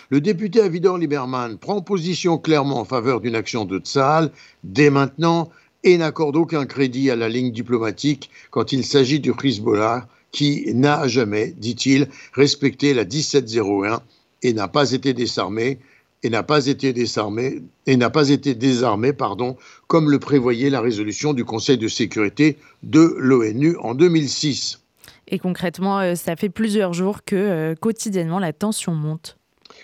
Le 0.08 0.22
député 0.22 0.62
Avidor 0.62 0.96
Lieberman 0.96 1.58
prend 1.58 1.82
position 1.82 2.38
clairement 2.38 2.80
en 2.80 2.86
faveur 2.86 3.20
d'une 3.20 3.34
action 3.34 3.66
de 3.66 3.78
Tsahal 3.78 4.30
dès 4.64 4.88
maintenant 4.88 5.50
et 5.84 5.98
n'accorde 5.98 6.36
aucun 6.36 6.64
crédit 6.64 7.10
à 7.10 7.16
la 7.16 7.28
ligne 7.28 7.52
diplomatique 7.52 8.30
quand 8.50 8.72
il 8.72 8.82
s'agit 8.82 9.20
du 9.20 9.34
Hezbollah 9.44 10.08
qui 10.32 10.64
n'a 10.72 11.06
jamais, 11.06 11.52
dit-il, 11.58 12.08
respecté 12.32 12.94
la 12.94 13.04
1701 13.04 14.00
et 14.42 14.54
n'a 14.54 14.66
pas 14.66 14.92
été 14.92 15.12
désarmé 15.12 15.78
et 16.22 16.30
n'a 16.30 16.42
pas 16.42 16.66
été 16.66 16.92
désarmé 16.92 17.62
et 17.86 17.96
n'a 17.96 18.10
pas 18.10 18.28
été 18.28 18.54
désarmé 18.54 19.12
pardon 19.12 19.56
comme 19.86 20.10
le 20.10 20.18
prévoyait 20.18 20.70
la 20.70 20.80
résolution 20.80 21.32
du 21.32 21.44
Conseil 21.44 21.78
de 21.78 21.88
sécurité 21.88 22.58
de 22.82 23.14
l'ONU 23.18 23.76
en 23.80 23.94
2006. 23.94 24.80
Et 25.28 25.38
concrètement, 25.38 26.00
euh, 26.00 26.14
ça 26.16 26.36
fait 26.36 26.48
plusieurs 26.48 26.92
jours 26.92 27.24
que 27.24 27.36
euh, 27.36 27.74
quotidiennement 27.74 28.38
la 28.38 28.52
tension 28.52 28.92
monte. 28.92 29.36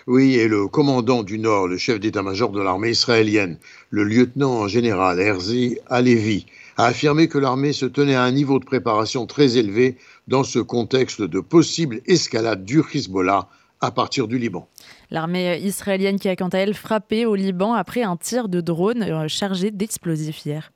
Oui, 0.05 0.35
et 0.35 0.47
le 0.47 0.67
commandant 0.67 1.23
du 1.23 1.39
Nord, 1.39 1.67
le 1.67 1.77
chef 1.77 1.99
d'état-major 1.99 2.51
de 2.51 2.61
l'armée 2.61 2.91
israélienne, 2.91 3.57
le 3.89 4.03
lieutenant 4.03 4.67
général 4.67 5.19
Herzi 5.19 5.79
Alevi, 5.87 6.45
a 6.77 6.85
affirmé 6.85 7.27
que 7.27 7.37
l'armée 7.37 7.73
se 7.73 7.85
tenait 7.85 8.15
à 8.15 8.23
un 8.23 8.31
niveau 8.31 8.59
de 8.59 8.65
préparation 8.65 9.25
très 9.25 9.57
élevé 9.57 9.97
dans 10.27 10.43
ce 10.43 10.59
contexte 10.59 11.21
de 11.21 11.39
possible 11.39 12.01
escalade 12.05 12.63
du 12.63 12.81
Hezbollah 12.93 13.47
à 13.81 13.91
partir 13.91 14.27
du 14.27 14.37
Liban. 14.37 14.67
L'armée 15.11 15.59
israélienne 15.59 16.19
qui 16.19 16.29
a 16.29 16.35
quant 16.35 16.49
à 16.49 16.57
elle 16.57 16.73
frappé 16.73 17.25
au 17.25 17.35
Liban 17.35 17.73
après 17.73 18.03
un 18.03 18.17
tir 18.17 18.49
de 18.49 18.61
drone 18.61 19.03
euh, 19.03 19.27
chargé 19.27 19.71
d'explosifs 19.71 20.45
hier 20.45 20.71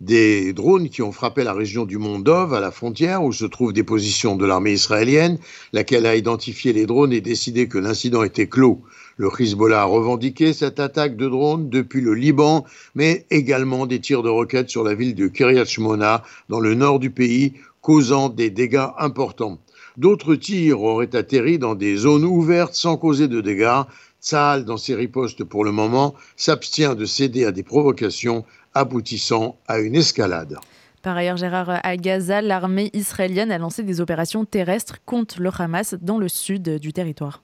des 0.00 0.52
drones 0.52 0.88
qui 0.88 1.02
ont 1.02 1.10
frappé 1.10 1.42
la 1.42 1.52
région 1.52 1.84
du 1.84 1.98
Mont 1.98 2.20
Dov, 2.20 2.54
à 2.54 2.60
la 2.60 2.70
frontière, 2.70 3.24
où 3.24 3.32
se 3.32 3.44
trouvent 3.44 3.72
des 3.72 3.82
positions 3.82 4.36
de 4.36 4.46
l'armée 4.46 4.72
israélienne, 4.72 5.38
laquelle 5.72 6.06
a 6.06 6.14
identifié 6.14 6.72
les 6.72 6.86
drones 6.86 7.12
et 7.12 7.20
décidé 7.20 7.66
que 7.66 7.78
l'incident 7.78 8.22
était 8.22 8.46
clos. 8.46 8.80
Le 9.16 9.28
Hezbollah 9.36 9.82
a 9.82 9.84
revendiqué 9.84 10.52
cette 10.52 10.78
attaque 10.78 11.16
de 11.16 11.28
drones 11.28 11.68
depuis 11.68 12.00
le 12.00 12.14
Liban, 12.14 12.64
mais 12.94 13.26
également 13.30 13.86
des 13.86 14.00
tirs 14.00 14.22
de 14.22 14.28
roquettes 14.28 14.70
sur 14.70 14.84
la 14.84 14.94
ville 14.94 15.16
de 15.16 15.26
Kiryat 15.26 15.64
Shmona, 15.64 16.22
dans 16.48 16.60
le 16.60 16.74
nord 16.74 17.00
du 17.00 17.10
pays, 17.10 17.54
causant 17.80 18.28
des 18.28 18.50
dégâts 18.50 18.86
importants. 18.98 19.58
D'autres 19.98 20.36
tirs 20.36 20.80
auraient 20.80 21.16
atterri 21.16 21.58
dans 21.58 21.74
des 21.74 21.96
zones 21.96 22.22
ouvertes 22.22 22.74
sans 22.74 22.96
causer 22.96 23.26
de 23.26 23.40
dégâts. 23.40 23.82
Tsahal, 24.22 24.64
dans 24.64 24.76
ses 24.76 24.94
ripostes 24.94 25.42
pour 25.42 25.64
le 25.64 25.72
moment, 25.72 26.14
s'abstient 26.36 26.94
de 26.94 27.04
céder 27.04 27.44
à 27.44 27.50
des 27.50 27.64
provocations 27.64 28.44
aboutissant 28.74 29.56
à 29.66 29.80
une 29.80 29.96
escalade. 29.96 30.58
Par 31.02 31.16
ailleurs, 31.16 31.36
Gérard, 31.36 31.80
à 31.82 31.96
Gaza, 31.96 32.40
l'armée 32.42 32.90
israélienne 32.92 33.50
a 33.50 33.58
lancé 33.58 33.82
des 33.82 34.00
opérations 34.00 34.44
terrestres 34.44 34.98
contre 35.04 35.42
le 35.42 35.50
Hamas 35.58 35.96
dans 36.00 36.18
le 36.18 36.28
sud 36.28 36.78
du 36.78 36.92
territoire. 36.92 37.42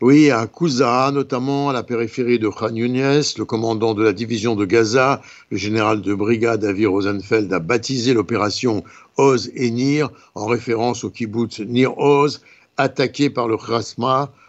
Oui, 0.00 0.30
à 0.30 0.46
Kouza, 0.46 1.10
notamment 1.12 1.70
à 1.70 1.72
la 1.72 1.82
périphérie 1.82 2.38
de 2.38 2.48
Khan 2.48 2.74
Younes, 2.74 3.22
le 3.36 3.44
commandant 3.44 3.94
de 3.94 4.04
la 4.04 4.12
division 4.12 4.54
de 4.54 4.64
Gaza, 4.64 5.20
le 5.50 5.56
général 5.56 6.00
de 6.00 6.14
brigade 6.14 6.64
Avi 6.64 6.86
Rosenfeld, 6.86 7.52
a 7.52 7.58
baptisé 7.58 8.14
l'opération 8.14 8.84
Oz 9.16 9.50
et 9.54 9.70
Nir 9.70 10.10
en 10.36 10.46
référence 10.46 11.02
au 11.02 11.10
kibbutz 11.10 11.58
Nir 11.60 11.98
Oz, 11.98 12.40
attaqué 12.76 13.30
par 13.30 13.48
le 13.48 13.56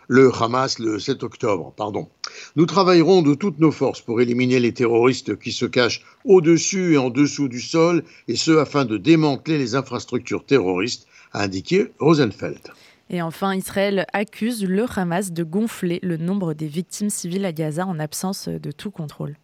le 0.08 0.32
Hamas 0.40 0.78
le 0.78 1.00
7 1.00 1.24
octobre. 1.24 1.74
Pardon. 1.76 2.08
Nous 2.56 2.68
travaillerons 2.68 3.24
de 3.24 3.34
toutes 3.34 3.60
nos 3.60 3.72
forces 3.72 4.02
pour 4.02 4.22
éliminer 4.22 4.60
les 4.60 4.74
terroristes 4.74 5.40
qui 5.40 5.52
se 5.52 5.66
cachent 5.66 6.04
au-dessus 6.24 6.94
et 6.94 6.98
en 7.00 7.10
dessous 7.10 7.48
du 7.48 7.62
sol, 7.62 8.04
et 8.28 8.36
ce 8.36 8.58
afin 8.58 8.86
de 8.86 8.98
démanteler 8.98 9.58
les 9.58 9.74
infrastructures 9.74 10.46
terroristes, 10.46 11.08
a 11.34 11.42
indiqué 11.42 11.92
Rosenfeld. 12.00 12.62
Et 13.10 13.22
enfin, 13.22 13.56
Israël 13.56 14.06
accuse 14.14 14.66
le 14.66 14.86
Hamas 14.96 15.32
de 15.32 15.44
gonfler 15.44 16.00
le 16.02 16.18
nombre 16.18 16.54
des 16.54 16.68
victimes 16.68 17.10
civiles 17.10 17.46
à 17.46 17.52
Gaza 17.52 17.86
en 17.86 18.00
absence 18.00 18.48
de 18.48 18.72
tout 18.72 18.92
contrôle 18.92 19.36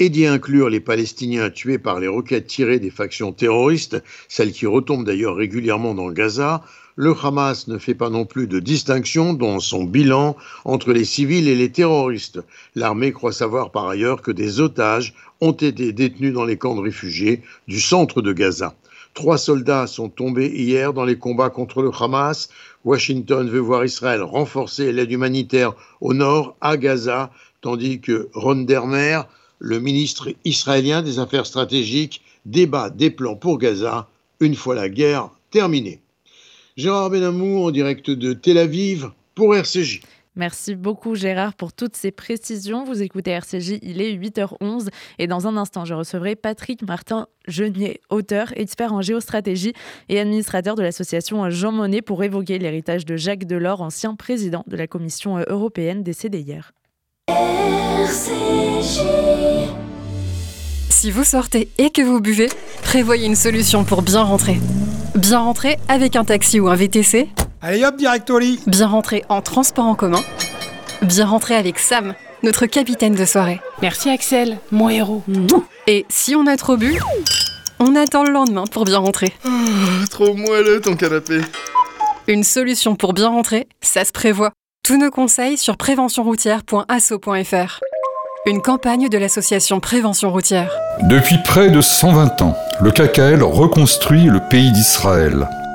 et 0.00 0.08
d'y 0.08 0.26
inclure 0.26 0.70
les 0.70 0.80
Palestiniens 0.80 1.50
tués 1.50 1.78
par 1.78 2.00
les 2.00 2.08
roquettes 2.08 2.46
tirées 2.46 2.78
des 2.78 2.90
factions 2.90 3.32
terroristes, 3.32 4.02
celles 4.28 4.52
qui 4.52 4.66
retombent 4.66 5.04
d'ailleurs 5.04 5.36
régulièrement 5.36 5.94
dans 5.94 6.10
Gaza, 6.10 6.64
le 6.96 7.14
Hamas 7.22 7.68
ne 7.68 7.76
fait 7.76 7.94
pas 7.94 8.08
non 8.08 8.24
plus 8.24 8.46
de 8.46 8.60
distinction 8.60 9.34
dans 9.34 9.60
son 9.60 9.84
bilan 9.84 10.36
entre 10.64 10.92
les 10.92 11.04
civils 11.04 11.48
et 11.48 11.54
les 11.54 11.70
terroristes. 11.70 12.40
L'armée 12.74 13.12
croit 13.12 13.32
savoir 13.32 13.72
par 13.72 13.88
ailleurs 13.88 14.22
que 14.22 14.30
des 14.30 14.60
otages 14.60 15.14
ont 15.42 15.52
été 15.52 15.92
détenus 15.92 16.32
dans 16.32 16.44
les 16.44 16.56
camps 16.56 16.74
de 16.74 16.80
réfugiés 16.80 17.42
du 17.68 17.78
centre 17.78 18.22
de 18.22 18.32
Gaza. 18.32 18.74
Trois 19.14 19.38
soldats 19.38 19.86
sont 19.86 20.08
tombés 20.08 20.48
hier 20.48 20.92
dans 20.92 21.04
les 21.04 21.18
combats 21.18 21.50
contre 21.50 21.82
le 21.82 21.90
Hamas. 21.98 22.48
Washington 22.84 23.48
veut 23.48 23.58
voir 23.58 23.84
Israël 23.84 24.22
renforcer 24.22 24.92
l'aide 24.92 25.10
humanitaire 25.10 25.74
au 26.00 26.14
nord, 26.14 26.56
à 26.60 26.76
Gaza, 26.76 27.30
tandis 27.60 28.00
que 28.00 28.28
Ron 28.34 28.62
Dermer, 28.62 29.22
le 29.58 29.80
ministre 29.80 30.30
israélien 30.44 31.02
des 31.02 31.18
Affaires 31.18 31.46
stratégiques 31.46 32.22
débat 32.46 32.88
des 32.88 33.10
plans 33.10 33.36
pour 33.36 33.58
Gaza 33.58 34.08
une 34.40 34.54
fois 34.54 34.74
la 34.74 34.88
guerre 34.88 35.30
terminée. 35.50 36.00
Gérard 36.76 37.10
Benamou 37.10 37.64
en 37.64 37.70
direct 37.70 38.10
de 38.10 38.32
Tel 38.32 38.56
Aviv 38.56 39.10
pour 39.34 39.54
RCJ. 39.54 40.00
Merci 40.36 40.76
beaucoup 40.76 41.16
Gérard 41.16 41.54
pour 41.54 41.72
toutes 41.72 41.96
ces 41.96 42.12
précisions. 42.12 42.84
Vous 42.84 43.02
écoutez 43.02 43.32
RCJ, 43.32 43.78
il 43.82 44.00
est 44.00 44.14
8h11 44.14 44.88
et 45.18 45.26
dans 45.26 45.48
un 45.48 45.56
instant 45.56 45.84
je 45.84 45.94
recevrai 45.94 46.36
Patrick 46.36 46.82
Martin 46.82 47.26
Genier, 47.48 48.00
auteur, 48.10 48.52
expert 48.56 48.92
en 48.92 49.02
géostratégie 49.02 49.72
et 50.08 50.20
administrateur 50.20 50.76
de 50.76 50.82
l'association 50.82 51.50
Jean 51.50 51.72
Monnet 51.72 52.00
pour 52.00 52.22
évoquer 52.22 52.58
l'héritage 52.58 53.04
de 53.04 53.16
Jacques 53.16 53.44
Delors, 53.44 53.82
ancien 53.82 54.14
président 54.14 54.62
de 54.68 54.76
la 54.76 54.86
Commission 54.86 55.38
européenne 55.48 56.04
décédé 56.04 56.40
hier. 56.40 56.72
Si 60.90 61.10
vous 61.10 61.24
sortez 61.24 61.70
et 61.78 61.90
que 61.90 62.02
vous 62.02 62.20
buvez, 62.20 62.48
prévoyez 62.82 63.26
une 63.26 63.34
solution 63.34 63.84
pour 63.84 64.02
bien 64.02 64.22
rentrer. 64.22 64.58
Bien 65.16 65.40
rentrer 65.40 65.78
avec 65.88 66.14
un 66.14 66.24
taxi 66.24 66.60
ou 66.60 66.68
un 66.68 66.76
VTC. 66.76 67.28
Allez 67.62 67.84
hop, 67.84 67.96
direct 67.96 68.30
au 68.30 68.38
lit. 68.38 68.58
Bien 68.66 68.86
rentrer 68.86 69.22
en 69.28 69.42
transport 69.42 69.84
en 69.84 69.94
commun. 69.94 70.22
Bien 71.02 71.26
rentrer 71.26 71.56
avec 71.56 71.78
Sam, 71.78 72.14
notre 72.42 72.64
capitaine 72.64 73.14
de 73.14 73.26
soirée. 73.26 73.60
Merci 73.82 74.08
Axel, 74.08 74.56
mon 74.70 74.88
héros. 74.88 75.22
Et 75.86 76.06
si 76.08 76.34
on 76.34 76.46
a 76.46 76.56
trop 76.56 76.78
bu, 76.78 76.98
on 77.78 77.94
attend 77.96 78.24
le 78.24 78.30
lendemain 78.30 78.64
pour 78.70 78.86
bien 78.86 78.96
rentrer. 78.98 79.34
Ah, 79.44 79.48
trop 80.10 80.32
moelleux 80.34 80.80
ton 80.80 80.96
canapé. 80.96 81.42
Une 82.28 82.44
solution 82.44 82.96
pour 82.96 83.12
bien 83.12 83.28
rentrer, 83.28 83.68
ça 83.82 84.06
se 84.06 84.12
prévoit. 84.12 84.52
Tous 84.82 84.96
nos 84.96 85.10
conseils 85.10 85.58
sur 85.58 85.76
préventionroutière.asso.fr. 85.76 87.80
Une 88.46 88.62
campagne 88.62 89.10
de 89.10 89.18
l'association 89.18 89.80
Prévention 89.80 90.32
routière. 90.32 90.72
Depuis 91.02 91.36
près 91.44 91.68
de 91.68 91.82
120 91.82 92.40
ans, 92.40 92.56
le 92.80 92.90
KKL 92.90 93.42
reconstruit 93.42 94.24
le 94.24 94.40
pays 94.48 94.72
d'Israël. 94.72 95.46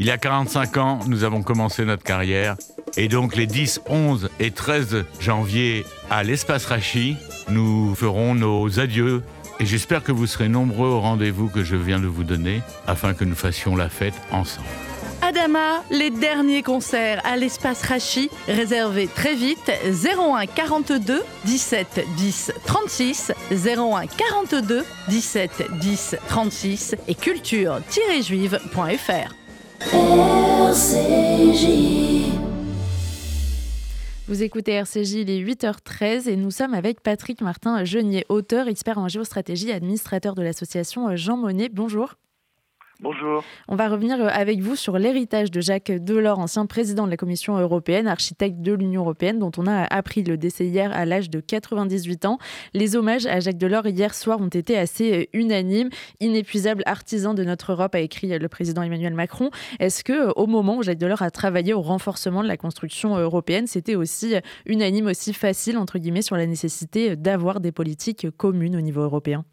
Il 0.00 0.06
y 0.06 0.12
a 0.12 0.16
45 0.16 0.76
ans, 0.76 1.00
nous 1.08 1.24
avons 1.24 1.42
commencé 1.42 1.84
notre 1.84 2.04
carrière. 2.04 2.54
Et 2.96 3.08
donc 3.08 3.34
les 3.34 3.48
10, 3.48 3.80
11 3.88 4.30
et 4.38 4.52
13 4.52 5.04
janvier 5.18 5.84
à 6.08 6.22
l'espace 6.22 6.66
Rachi, 6.66 7.16
nous 7.48 7.96
ferons 7.96 8.36
nos 8.36 8.78
adieux. 8.78 9.24
Et 9.58 9.66
j'espère 9.66 10.04
que 10.04 10.12
vous 10.12 10.28
serez 10.28 10.48
nombreux 10.48 10.86
au 10.86 11.00
rendez-vous 11.00 11.48
que 11.48 11.64
je 11.64 11.74
viens 11.74 11.98
de 11.98 12.06
vous 12.06 12.22
donner 12.22 12.62
afin 12.86 13.12
que 13.12 13.24
nous 13.24 13.34
fassions 13.34 13.74
la 13.74 13.88
fête 13.88 14.14
ensemble. 14.30 14.68
Adama, 15.20 15.82
les 15.90 16.10
derniers 16.10 16.62
concerts 16.62 17.20
à 17.24 17.36
l'espace 17.36 17.82
Rachi, 17.82 18.30
réservés 18.46 19.08
très 19.08 19.34
vite 19.34 19.72
01 19.84 20.46
42 20.46 21.24
17 21.44 22.06
10 22.16 22.52
36 22.64 23.32
01 23.50 24.06
42 24.06 24.84
17 25.08 25.64
10 25.80 26.16
36 26.28 26.94
et 27.08 27.16
culture-juive.fr. 27.16 29.37
Vous 34.26 34.42
écoutez 34.42 34.72
RCJ, 34.72 35.12
il 35.12 35.30
est 35.30 35.40
8h13 35.42 36.28
et 36.28 36.36
nous 36.36 36.50
sommes 36.50 36.74
avec 36.74 37.00
Patrick 37.00 37.40
Martin 37.40 37.84
Genier, 37.84 38.26
auteur, 38.28 38.68
expert 38.68 38.98
en 38.98 39.08
géostratégie, 39.08 39.72
administrateur 39.72 40.34
de 40.34 40.42
l'association 40.42 41.16
Jean 41.16 41.36
Monnet. 41.36 41.70
Bonjour. 41.72 42.14
Bonjour. 43.00 43.44
On 43.68 43.76
va 43.76 43.88
revenir 43.88 44.20
euh, 44.20 44.26
avec 44.28 44.58
vous 44.60 44.74
sur 44.74 44.98
l'héritage 44.98 45.52
de 45.52 45.60
Jacques 45.60 45.92
Delors, 45.92 46.40
ancien 46.40 46.66
président 46.66 47.04
de 47.06 47.10
la 47.10 47.16
Commission 47.16 47.56
européenne, 47.56 48.08
architecte 48.08 48.60
de 48.60 48.72
l'Union 48.72 49.02
européenne, 49.02 49.38
dont 49.38 49.52
on 49.56 49.68
a 49.68 49.84
appris 49.84 50.24
le 50.24 50.36
décès 50.36 50.66
hier 50.66 50.90
à 50.92 51.04
l'âge 51.04 51.30
de 51.30 51.38
98 51.38 52.24
ans. 52.24 52.38
Les 52.74 52.96
hommages 52.96 53.24
à 53.26 53.38
Jacques 53.38 53.56
Delors 53.56 53.86
hier 53.86 54.12
soir 54.14 54.40
ont 54.40 54.48
été 54.48 54.76
assez 54.76 55.12
euh, 55.12 55.24
unanimes. 55.32 55.90
Inépuisable 56.18 56.82
artisan 56.86 57.34
de 57.34 57.44
notre 57.44 57.70
Europe, 57.70 57.94
a 57.94 58.00
écrit 58.00 58.32
euh, 58.32 58.38
le 58.40 58.48
président 58.48 58.82
Emmanuel 58.82 59.14
Macron. 59.14 59.50
Est-ce 59.78 60.02
que 60.02 60.32
au 60.34 60.48
moment 60.48 60.78
où 60.78 60.82
Jacques 60.82 60.98
Delors 60.98 61.22
a 61.22 61.30
travaillé 61.30 61.74
au 61.74 61.82
renforcement 61.82 62.42
de 62.42 62.48
la 62.48 62.56
construction 62.56 63.16
européenne, 63.16 63.68
c'était 63.68 63.94
aussi 63.94 64.34
unanime, 64.66 65.06
aussi 65.06 65.32
facile, 65.34 65.78
entre 65.78 66.00
guillemets, 66.00 66.22
sur 66.22 66.34
la 66.34 66.46
nécessité 66.46 67.14
d'avoir 67.14 67.60
des 67.60 67.70
politiques 67.70 68.26
communes 68.36 68.74
au 68.74 68.80
niveau 68.80 69.02
européen? 69.02 69.44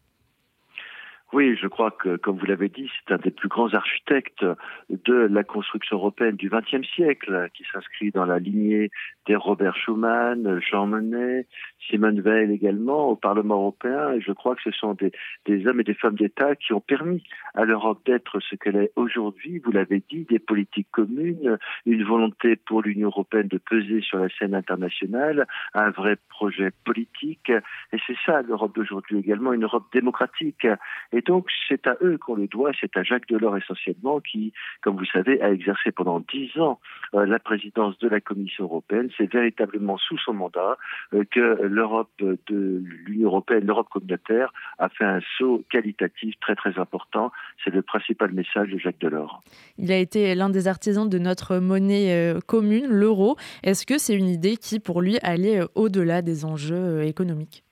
Oui, 1.35 1.57
je 1.61 1.67
crois 1.67 1.91
que, 1.91 2.15
comme 2.15 2.37
vous 2.37 2.45
l'avez 2.45 2.69
dit, 2.69 2.89
c'est 2.95 3.13
un 3.13 3.17
des 3.17 3.29
plus 3.29 3.49
grands 3.49 3.73
architectes 3.73 4.45
de 4.89 5.13
la 5.13 5.43
construction 5.43 5.97
européenne 5.97 6.37
du 6.37 6.49
XXe 6.49 6.87
siècle, 6.87 7.49
qui 7.53 7.65
s'inscrit 7.73 8.11
dans 8.11 8.23
la 8.23 8.39
lignée 8.39 8.89
des 9.25 9.35
Robert 9.35 9.75
Schuman, 9.75 10.59
Jean 10.59 10.87
Monnet, 10.87 11.47
Simone 11.89 12.21
Veil 12.21 12.51
également 12.51 13.09
au 13.09 13.15
Parlement 13.15 13.55
européen. 13.55 14.13
Et 14.13 14.21
je 14.21 14.31
crois 14.31 14.55
que 14.55 14.61
ce 14.63 14.71
sont 14.71 14.95
des, 14.95 15.67
hommes 15.67 15.79
et 15.79 15.83
des 15.83 15.93
femmes 15.93 16.15
d'État 16.15 16.55
qui 16.55 16.73
ont 16.73 16.81
permis 16.81 17.23
à 17.53 17.65
l'Europe 17.65 17.99
d'être 18.05 18.39
ce 18.39 18.55
qu'elle 18.55 18.75
est 18.75 18.91
aujourd'hui. 18.95 19.59
Vous 19.59 19.71
l'avez 19.71 20.03
dit, 20.09 20.25
des 20.25 20.39
politiques 20.39 20.89
communes, 20.91 21.57
une 21.85 22.03
volonté 22.03 22.55
pour 22.55 22.81
l'Union 22.81 23.07
européenne 23.07 23.47
de 23.47 23.57
peser 23.57 24.01
sur 24.01 24.19
la 24.19 24.29
scène 24.29 24.55
internationale, 24.55 25.47
un 25.73 25.89
vrai 25.91 26.17
projet 26.29 26.71
politique. 26.83 27.49
Et 27.49 27.97
c'est 28.07 28.17
ça 28.25 28.41
l'Europe 28.41 28.75
d'aujourd'hui 28.75 29.19
également, 29.19 29.53
une 29.53 29.63
Europe 29.63 29.85
démocratique. 29.93 30.67
Et 31.11 31.21
donc 31.21 31.47
c'est 31.67 31.87
à 31.87 31.97
eux 32.01 32.17
qu'on 32.17 32.35
le 32.35 32.47
doit, 32.47 32.71
c'est 32.79 32.95
à 32.97 33.03
Jacques 33.03 33.27
Delors 33.27 33.57
essentiellement 33.57 34.19
qui, 34.19 34.53
comme 34.81 34.97
vous 34.97 35.05
savez, 35.05 35.41
a 35.41 35.51
exercé 35.51 35.91
pendant 35.91 36.19
dix 36.19 36.57
ans 36.59 36.79
euh, 37.13 37.25
la 37.25 37.39
présidence 37.39 37.97
de 37.99 38.07
la 38.07 38.21
Commission 38.21 38.65
européenne. 38.65 39.09
C'est 39.17 39.31
véritablement 39.31 39.97
sous 39.97 40.17
son 40.17 40.33
mandat 40.33 40.77
euh, 41.13 41.23
que 41.29 41.63
l'Europe 41.63 42.11
de 42.19 42.83
l'Union 43.05 43.27
européenne, 43.27 43.65
l'Europe 43.65 43.87
communautaire, 43.89 44.51
a 44.79 44.89
fait 44.89 45.05
un 45.05 45.19
saut 45.37 45.63
qualitatif 45.69 46.35
très 46.41 46.55
très 46.55 46.77
important. 46.79 47.31
C'est 47.63 47.73
le 47.73 47.81
principal 47.81 48.31
message 48.31 48.69
de 48.69 48.77
Jacques 48.77 48.99
Delors. 48.99 49.41
Il 49.77 49.91
a 49.91 49.97
été 49.97 50.35
l'un 50.35 50.49
des 50.49 50.67
artisans 50.67 51.09
de 51.09 51.17
notre 51.19 51.57
monnaie 51.57 52.13
euh, 52.13 52.39
commune, 52.45 52.87
l'euro. 52.87 53.35
Est-ce 53.63 53.85
que 53.85 53.97
c'est 53.97 54.15
une 54.15 54.29
idée 54.29 54.57
qui, 54.57 54.79
pour 54.79 55.01
lui, 55.01 55.17
allait 55.21 55.61
au-delà 55.75 56.21
des 56.21 56.45
enjeux 56.45 57.03
économiques? 57.03 57.63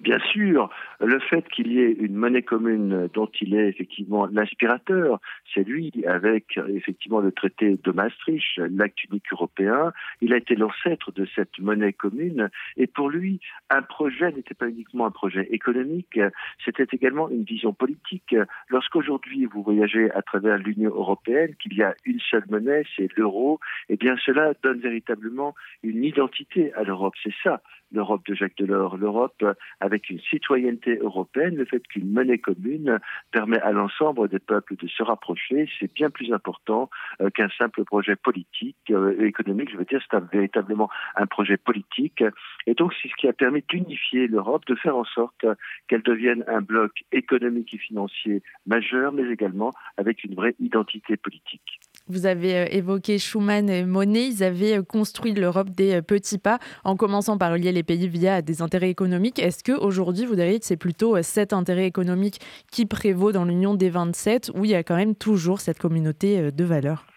Bien 0.00 0.18
sûr, 0.32 0.70
le 1.00 1.18
fait 1.18 1.48
qu'il 1.48 1.72
y 1.72 1.80
ait 1.80 1.92
une 1.92 2.14
monnaie 2.14 2.42
commune 2.42 3.08
dont 3.14 3.28
il 3.40 3.54
est 3.54 3.68
effectivement 3.68 4.26
l'inspirateur, 4.26 5.18
c'est 5.52 5.66
lui 5.66 5.92
avec 6.06 6.58
effectivement 6.68 7.20
le 7.20 7.32
traité 7.32 7.78
de 7.82 7.90
Maastricht, 7.90 8.58
l'acte 8.58 9.04
unique 9.04 9.32
européen. 9.32 9.92
Il 10.20 10.34
a 10.34 10.36
été 10.36 10.54
l'ancêtre 10.54 11.10
de 11.12 11.26
cette 11.34 11.58
monnaie 11.58 11.92
commune 11.92 12.50
et 12.76 12.86
pour 12.86 13.08
lui, 13.08 13.40
un 13.70 13.82
projet 13.82 14.30
n'était 14.32 14.54
pas 14.54 14.68
uniquement 14.68 15.06
un 15.06 15.10
projet 15.10 15.48
économique, 15.50 16.20
c'était 16.64 16.86
également 16.92 17.30
une 17.30 17.44
vision 17.44 17.72
politique. 17.72 18.34
Lorsqu'aujourd'hui 18.68 19.46
vous 19.46 19.62
voyagez 19.62 20.10
à 20.12 20.22
travers 20.22 20.58
l'Union 20.58 20.90
européenne, 20.90 21.54
qu'il 21.62 21.74
y 21.74 21.82
a 21.82 21.94
une 22.04 22.20
seule 22.20 22.44
monnaie, 22.50 22.82
c'est 22.96 23.08
l'euro, 23.16 23.58
eh 23.88 23.96
bien 23.96 24.16
cela 24.24 24.52
donne 24.62 24.80
véritablement 24.80 25.54
une 25.82 26.04
identité 26.04 26.74
à 26.74 26.82
l'Europe. 26.82 27.14
C'est 27.22 27.34
ça 27.42 27.62
l'Europe 27.92 28.24
de 28.26 28.34
Jacques 28.34 28.56
Delors, 28.56 28.96
l'Europe 28.96 29.44
avec 29.80 30.10
une 30.10 30.20
citoyenneté 30.20 30.89
européenne, 30.98 31.56
le 31.56 31.64
fait 31.64 31.82
qu'une 31.88 32.10
monnaie 32.10 32.38
commune 32.38 32.98
permet 33.30 33.60
à 33.60 33.72
l'ensemble 33.72 34.28
des 34.28 34.38
peuples 34.38 34.76
de 34.76 34.88
se 34.88 35.02
rapprocher, 35.02 35.68
c'est 35.78 35.92
bien 35.92 36.10
plus 36.10 36.32
important 36.32 36.90
euh, 37.20 37.30
qu'un 37.30 37.48
simple 37.58 37.84
projet 37.84 38.16
politique, 38.16 38.76
euh, 38.90 39.24
économique, 39.24 39.70
je 39.70 39.76
veux 39.76 39.84
dire, 39.84 40.02
c'est 40.10 40.20
véritablement 40.32 40.90
un 41.16 41.26
projet 41.26 41.56
politique. 41.56 42.24
Et 42.66 42.74
donc, 42.74 42.92
c'est 43.00 43.08
ce 43.08 43.14
qui 43.14 43.28
a 43.28 43.32
permis 43.32 43.64
d'unifier 43.68 44.26
l'Europe, 44.26 44.64
de 44.66 44.74
faire 44.74 44.96
en 44.96 45.04
sorte 45.04 45.44
qu'elle 45.88 46.02
devienne 46.02 46.44
un 46.46 46.60
bloc 46.60 46.92
économique 47.12 47.74
et 47.74 47.78
financier 47.78 48.42
majeur, 48.66 49.12
mais 49.12 49.28
également 49.30 49.72
avec 49.96 50.24
une 50.24 50.34
vraie 50.34 50.54
identité 50.58 51.16
politique. 51.16 51.80
Vous 52.10 52.26
avez 52.26 52.56
euh, 52.56 52.66
évoqué 52.70 53.18
Schuman 53.18 53.70
et 53.70 53.84
Monet. 53.84 54.26
Ils 54.26 54.42
avaient 54.42 54.78
euh, 54.78 54.82
construit 54.82 55.32
l'Europe 55.32 55.70
des 55.70 55.94
euh, 55.94 56.02
petits 56.02 56.38
pas 56.38 56.58
en 56.82 56.96
commençant 56.96 57.38
par 57.38 57.56
lier 57.56 57.70
les 57.70 57.84
pays 57.84 58.08
via 58.08 58.42
des 58.42 58.62
intérêts 58.62 58.90
économiques. 58.90 59.38
Est-ce 59.38 59.62
qu'aujourd'hui, 59.62 60.26
vous 60.26 60.34
diriez 60.34 60.58
que 60.58 60.66
c'est 60.66 60.76
plutôt 60.76 61.22
cet 61.22 61.52
intérêt 61.52 61.86
économique 61.86 62.40
qui 62.72 62.84
prévaut 62.84 63.30
dans 63.30 63.44
l'Union 63.44 63.74
des 63.74 63.90
27 63.90 64.50
où 64.56 64.64
il 64.64 64.72
y 64.72 64.74
a 64.74 64.82
quand 64.82 64.96
même 64.96 65.14
toujours 65.14 65.60
cette 65.60 65.78
communauté 65.78 66.50
de 66.50 66.64
valeurs? 66.64 67.09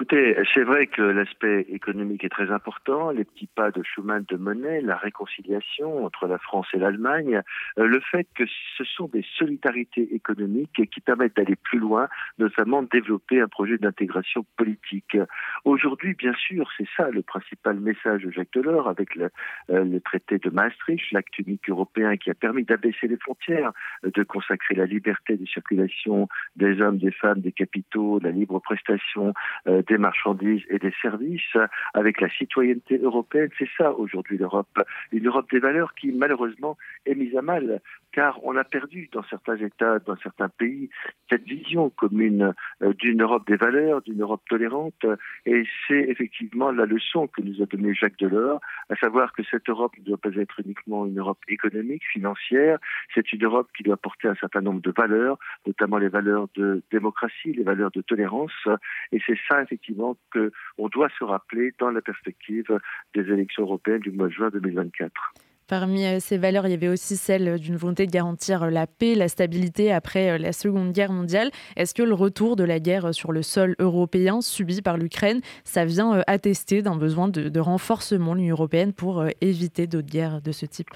Écoutez, 0.00 0.34
c'est 0.54 0.62
vrai 0.62 0.86
que 0.86 1.02
l'aspect 1.02 1.66
économique 1.68 2.24
est 2.24 2.30
très 2.30 2.50
important, 2.50 3.10
les 3.10 3.26
petits 3.26 3.50
pas 3.54 3.70
de 3.70 3.82
Schuman 3.82 4.24
de 4.26 4.38
Monet, 4.38 4.80
la 4.80 4.96
réconciliation 4.96 6.06
entre 6.06 6.26
la 6.26 6.38
France 6.38 6.68
et 6.72 6.78
l'Allemagne, 6.78 7.42
euh, 7.78 7.84
le 7.84 8.00
fait 8.00 8.26
que 8.34 8.44
ce 8.78 8.84
sont 8.84 9.08
des 9.08 9.26
solidarités 9.36 10.14
économiques 10.14 10.88
qui 10.90 11.00
permettent 11.02 11.36
d'aller 11.36 11.54
plus 11.54 11.78
loin, 11.78 12.08
notamment 12.38 12.82
développer 12.82 13.42
un 13.42 13.48
projet 13.48 13.76
d'intégration 13.76 14.46
politique. 14.56 15.18
Aujourd'hui, 15.66 16.14
bien 16.14 16.32
sûr, 16.32 16.70
c'est 16.78 16.88
ça 16.96 17.10
le 17.10 17.20
principal 17.20 17.78
message 17.78 18.22
de 18.22 18.30
Jacques 18.30 18.54
Delors 18.54 18.88
avec 18.88 19.14
le, 19.16 19.28
euh, 19.68 20.00
traité 20.02 20.38
de 20.38 20.48
Maastricht, 20.48 21.12
l'acte 21.12 21.38
unique 21.38 21.68
européen 21.68 22.16
qui 22.16 22.30
a 22.30 22.34
permis 22.34 22.64
d'abaisser 22.64 23.06
les 23.06 23.18
frontières, 23.18 23.72
de 24.02 24.22
consacrer 24.22 24.76
la 24.76 24.86
liberté 24.86 25.36
de 25.36 25.44
circulation 25.44 26.26
des 26.56 26.80
hommes, 26.80 26.96
des 26.96 27.12
femmes, 27.12 27.42
des 27.42 27.52
capitaux, 27.52 28.18
la 28.18 28.30
libre 28.30 28.60
prestation 28.60 29.34
euh, 29.66 29.82
des 29.90 29.98
marchandises 29.98 30.62
et 30.70 30.78
des 30.78 30.92
services, 31.02 31.56
avec 31.94 32.20
la 32.20 32.30
citoyenneté 32.30 32.98
européenne. 32.98 33.50
C'est 33.58 33.68
ça 33.76 33.92
aujourd'hui 33.92 34.38
l'Europe. 34.38 34.78
Une 35.12 35.26
Europe 35.26 35.50
des 35.50 35.58
valeurs 35.58 35.94
qui 35.94 36.12
malheureusement 36.12 36.78
est 37.06 37.16
mise 37.16 37.36
à 37.36 37.42
mal, 37.42 37.80
car 38.12 38.38
on 38.44 38.56
a 38.56 38.64
perdu 38.64 39.08
dans 39.12 39.22
certains 39.24 39.56
États, 39.56 39.98
dans 40.00 40.16
certains 40.16 40.48
pays, 40.48 40.90
cette 41.28 41.44
vision 41.44 41.90
commune 41.90 42.54
euh, 42.82 42.92
d'une 42.94 43.22
Europe 43.22 43.46
des 43.46 43.56
valeurs, 43.56 44.02
d'une 44.02 44.20
Europe 44.20 44.42
tolérante. 44.48 45.06
Et 45.46 45.64
c'est 45.86 46.06
effectivement 46.08 46.70
la 46.70 46.86
leçon 46.86 47.26
que 47.28 47.42
nous 47.42 47.62
a 47.62 47.66
donnée 47.66 47.94
Jacques 47.94 48.18
Delors, 48.18 48.60
à 48.88 48.96
savoir 48.96 49.32
que 49.32 49.42
cette 49.50 49.68
Europe 49.68 49.92
ne 49.98 50.04
doit 50.04 50.18
pas 50.18 50.34
être 50.36 50.60
uniquement 50.60 51.06
une 51.06 51.18
Europe 51.18 51.38
économique, 51.48 52.02
financière, 52.12 52.78
c'est 53.14 53.32
une 53.32 53.44
Europe 53.44 53.68
qui 53.76 53.82
doit 53.82 53.96
porter 53.96 54.28
un 54.28 54.34
certain 54.34 54.60
nombre 54.60 54.80
de 54.80 54.92
valeurs, 54.96 55.38
notamment 55.66 55.98
les 55.98 56.08
valeurs 56.08 56.48
de 56.54 56.82
démocratie, 56.90 57.52
les 57.52 57.62
valeurs 57.62 57.90
de 57.90 58.02
tolérance. 58.02 58.52
Et 59.12 59.20
c'est 59.26 59.38
ça, 59.48 59.62
effectivement 59.62 60.16
qu'on 60.32 60.88
doit 60.88 61.08
se 61.18 61.24
rappeler 61.24 61.72
dans 61.78 61.90
la 61.90 62.00
perspective 62.00 62.66
des 63.14 63.22
élections 63.22 63.62
européennes 63.62 64.00
du 64.00 64.10
mois 64.10 64.28
de 64.28 64.32
juin 64.32 64.50
2024. 64.50 65.10
Parmi 65.70 66.04
euh, 66.04 66.18
ces 66.18 66.36
valeurs, 66.36 66.66
il 66.66 66.72
y 66.72 66.74
avait 66.74 66.88
aussi 66.88 67.16
celle 67.16 67.60
d'une 67.60 67.76
volonté 67.76 68.04
de 68.04 68.10
garantir 68.10 68.72
la 68.72 68.88
paix, 68.88 69.14
la 69.14 69.28
stabilité 69.28 69.92
après 69.92 70.32
euh, 70.32 70.36
la 70.36 70.52
Seconde 70.52 70.90
Guerre 70.90 71.12
mondiale. 71.12 71.52
Est-ce 71.76 71.94
que 71.94 72.02
le 72.02 72.12
retour 72.12 72.56
de 72.56 72.64
la 72.64 72.80
guerre 72.80 73.14
sur 73.14 73.30
le 73.30 73.42
sol 73.42 73.76
européen 73.78 74.40
subi 74.40 74.82
par 74.82 74.96
l'Ukraine, 74.96 75.40
ça 75.62 75.84
vient 75.84 76.16
euh, 76.16 76.22
attester 76.26 76.82
d'un 76.82 76.96
besoin 76.96 77.28
de, 77.28 77.48
de 77.48 77.60
renforcement 77.60 78.32
de 78.32 78.40
l'Union 78.40 78.56
européenne 78.56 78.92
pour 78.92 79.24
éviter 79.40 79.86
d'autres 79.86 80.10
guerres 80.10 80.42
de 80.42 80.50
ce 80.50 80.66
type? 80.66 80.90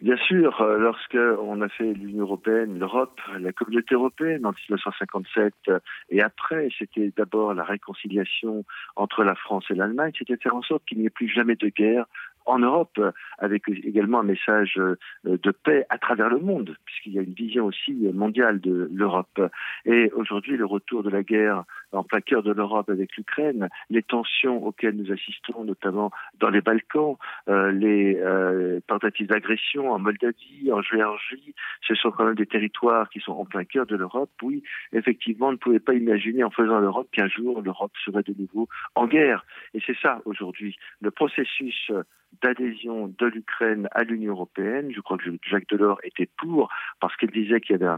Bien 0.00 0.16
sûr, 0.16 0.62
euh, 0.62 0.78
lorsque 0.78 1.18
on 1.42 1.60
a 1.60 1.68
fait 1.68 1.92
l'Union 1.92 2.22
européenne, 2.22 2.78
l'Europe, 2.78 3.20
la 3.38 3.52
communauté 3.52 3.94
européenne 3.94 4.46
en 4.46 4.52
1957 4.52 5.52
euh, 5.68 5.78
et 6.08 6.22
après, 6.22 6.68
c'était 6.78 7.12
d'abord 7.14 7.52
la 7.52 7.64
réconciliation 7.64 8.64
entre 8.96 9.24
la 9.24 9.34
France 9.34 9.66
et 9.68 9.74
l'Allemagne, 9.74 10.12
c'était 10.18 10.38
faire 10.38 10.56
en 10.56 10.62
sorte 10.62 10.86
qu'il 10.86 11.00
n'y 11.00 11.06
ait 11.06 11.10
plus 11.10 11.28
jamais 11.28 11.54
de 11.54 11.68
guerre 11.68 12.06
en 12.46 12.60
Europe, 12.60 12.98
avec 13.40 13.64
également 13.68 14.20
un 14.20 14.24
message 14.24 14.78
euh, 14.78 14.96
de 15.24 15.50
paix 15.50 15.86
à 15.88 15.98
travers 15.98 16.28
le 16.28 16.38
monde, 16.38 16.76
puisqu'il 16.84 17.14
y 17.14 17.18
a 17.18 17.22
une 17.22 17.34
vision 17.34 17.66
aussi 17.66 17.92
mondiale 18.14 18.60
de 18.60 18.88
l'Europe. 18.92 19.40
Et 19.84 20.10
aujourd'hui, 20.14 20.56
le 20.56 20.66
retour 20.66 21.02
de 21.02 21.10
la 21.10 21.22
guerre 21.22 21.64
en 21.92 22.04
plein 22.04 22.20
cœur 22.20 22.42
de 22.42 22.52
l'Europe 22.52 22.88
avec 22.88 23.16
l'Ukraine, 23.16 23.68
les 23.88 24.02
tensions 24.02 24.64
auxquelles 24.64 24.96
nous 24.96 25.12
assistons, 25.12 25.64
notamment 25.64 26.10
dans 26.38 26.50
les 26.50 26.60
Balkans, 26.60 27.16
euh, 27.48 27.72
les 27.72 28.16
euh, 28.16 28.80
tentatives 28.86 29.26
d'agression 29.26 29.90
en 29.90 29.98
Moldavie, 29.98 30.70
en 30.72 30.82
Géorgie, 30.82 31.54
ce 31.86 31.94
sont 31.94 32.10
quand 32.10 32.24
même 32.24 32.34
des 32.34 32.46
territoires 32.46 33.08
qui 33.10 33.20
sont 33.20 33.32
en 33.32 33.44
plein 33.44 33.64
cœur 33.64 33.86
de 33.86 33.96
l'Europe. 33.96 34.30
Oui, 34.42 34.62
effectivement, 34.92 35.48
on 35.48 35.52
ne 35.52 35.56
pouvait 35.56 35.80
pas 35.80 35.94
imaginer 35.94 36.44
en 36.44 36.50
faisant 36.50 36.80
l'Europe 36.80 37.08
qu'un 37.12 37.28
jour 37.28 37.62
l'Europe 37.62 37.92
serait 38.04 38.22
de 38.22 38.34
nouveau 38.38 38.68
en 38.94 39.06
guerre. 39.06 39.44
Et 39.74 39.80
c'est 39.84 39.96
ça 40.00 40.20
aujourd'hui. 40.24 40.76
Le 41.00 41.10
processus 41.10 41.90
d'adhésion 42.42 43.12
de 43.18 43.26
l'Ukraine 43.30 43.88
à 43.92 44.04
l'Union 44.04 44.32
européenne. 44.32 44.90
Je 44.94 45.00
crois 45.00 45.16
que 45.16 45.24
Jacques 45.48 45.68
Delors 45.68 46.00
était 46.04 46.28
pour 46.38 46.68
parce 47.00 47.16
qu'il 47.16 47.30
disait 47.30 47.60
qu'il 47.60 47.78
y 47.78 47.82
avait 47.82 47.96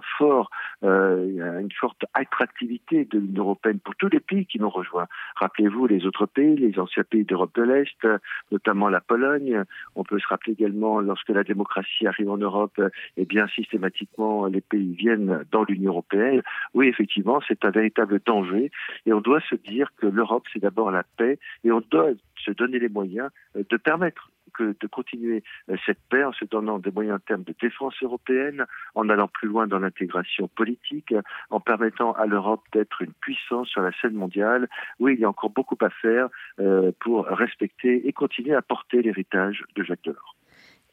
euh, 0.82 1.60
une 1.60 1.72
forte 1.72 2.04
attractivité 2.14 3.04
de 3.04 3.18
l'Union 3.18 3.44
européenne 3.44 3.80
pour 3.80 3.94
tous 3.96 4.08
les 4.08 4.20
pays 4.20 4.46
qui 4.46 4.58
l'ont 4.58 4.68
rejoint. 4.68 5.06
Rappelez-vous 5.36 5.86
les 5.86 6.06
autres 6.06 6.26
pays, 6.26 6.56
les 6.56 6.78
anciens 6.78 7.04
pays 7.04 7.24
d'Europe 7.24 7.54
de 7.54 7.62
l'Est, 7.62 8.08
notamment 8.50 8.88
la 8.88 9.00
Pologne. 9.00 9.64
On 9.96 10.04
peut 10.04 10.18
se 10.18 10.26
rappeler 10.28 10.52
également 10.52 11.00
lorsque 11.00 11.30
la 11.30 11.44
démocratie 11.44 12.06
arrive 12.06 12.30
en 12.30 12.36
Europe, 12.36 12.80
eh 13.16 13.24
bien 13.24 13.46
systématiquement 13.48 14.46
les 14.46 14.60
pays 14.60 14.94
viennent 14.94 15.44
dans 15.50 15.64
l'Union 15.64 15.92
européenne. 15.92 16.42
Oui, 16.74 16.88
effectivement, 16.88 17.40
c'est 17.46 17.64
un 17.64 17.70
véritable 17.70 18.20
danger 18.24 18.70
et 19.06 19.12
on 19.12 19.20
doit 19.20 19.40
se 19.48 19.54
dire 19.54 19.90
que 19.96 20.06
l'Europe 20.06 20.44
c'est 20.52 20.62
d'abord 20.62 20.90
la 20.90 21.04
paix 21.16 21.38
et 21.64 21.72
on 21.72 21.82
doit 21.90 22.10
se 22.44 22.50
donner 22.50 22.78
les 22.78 22.88
moyens 22.88 23.30
euh, 23.56 23.64
de 23.68 23.76
permettre 23.76 24.30
que 24.54 24.76
de 24.78 24.86
continuer 24.86 25.42
euh, 25.70 25.76
cette 25.86 26.00
paix 26.10 26.24
en 26.24 26.32
se 26.32 26.44
donnant 26.44 26.78
des 26.78 26.90
moyens 26.90 27.16
en 27.16 27.20
termes 27.20 27.44
de 27.44 27.54
défense 27.60 27.94
européenne, 28.02 28.66
en 28.94 29.08
allant 29.08 29.28
plus 29.28 29.48
loin 29.48 29.66
dans 29.66 29.78
l'intégration 29.78 30.48
politique, 30.48 31.14
en 31.50 31.60
permettant 31.60 32.12
à 32.12 32.26
l'Europe 32.26 32.62
d'être 32.72 33.02
une 33.02 33.12
puissance 33.14 33.68
sur 33.68 33.82
la 33.82 33.92
scène 34.00 34.14
mondiale. 34.14 34.68
Oui, 34.98 35.14
il 35.14 35.20
y 35.20 35.24
a 35.24 35.28
encore 35.28 35.50
beaucoup 35.50 35.78
à 35.80 35.90
faire 35.90 36.28
euh, 36.60 36.92
pour 37.00 37.26
respecter 37.26 38.06
et 38.06 38.12
continuer 38.12 38.54
à 38.54 38.62
porter 38.62 39.02
l'héritage 39.02 39.64
de 39.74 39.82
Jacques 39.82 40.04
Delors. 40.04 40.36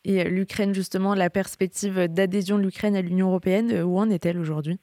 Et 0.05 0.23
l'Ukraine, 0.23 0.73
justement, 0.73 1.13
la 1.13 1.29
perspective 1.29 2.07
d'adhésion 2.07 2.57
de 2.57 2.63
l'Ukraine 2.63 2.95
à 2.95 3.01
l'Union 3.01 3.27
européenne, 3.27 3.83
où 3.83 3.97
en 3.97 4.09
est-elle 4.09 4.39
aujourd'hui? 4.39 4.79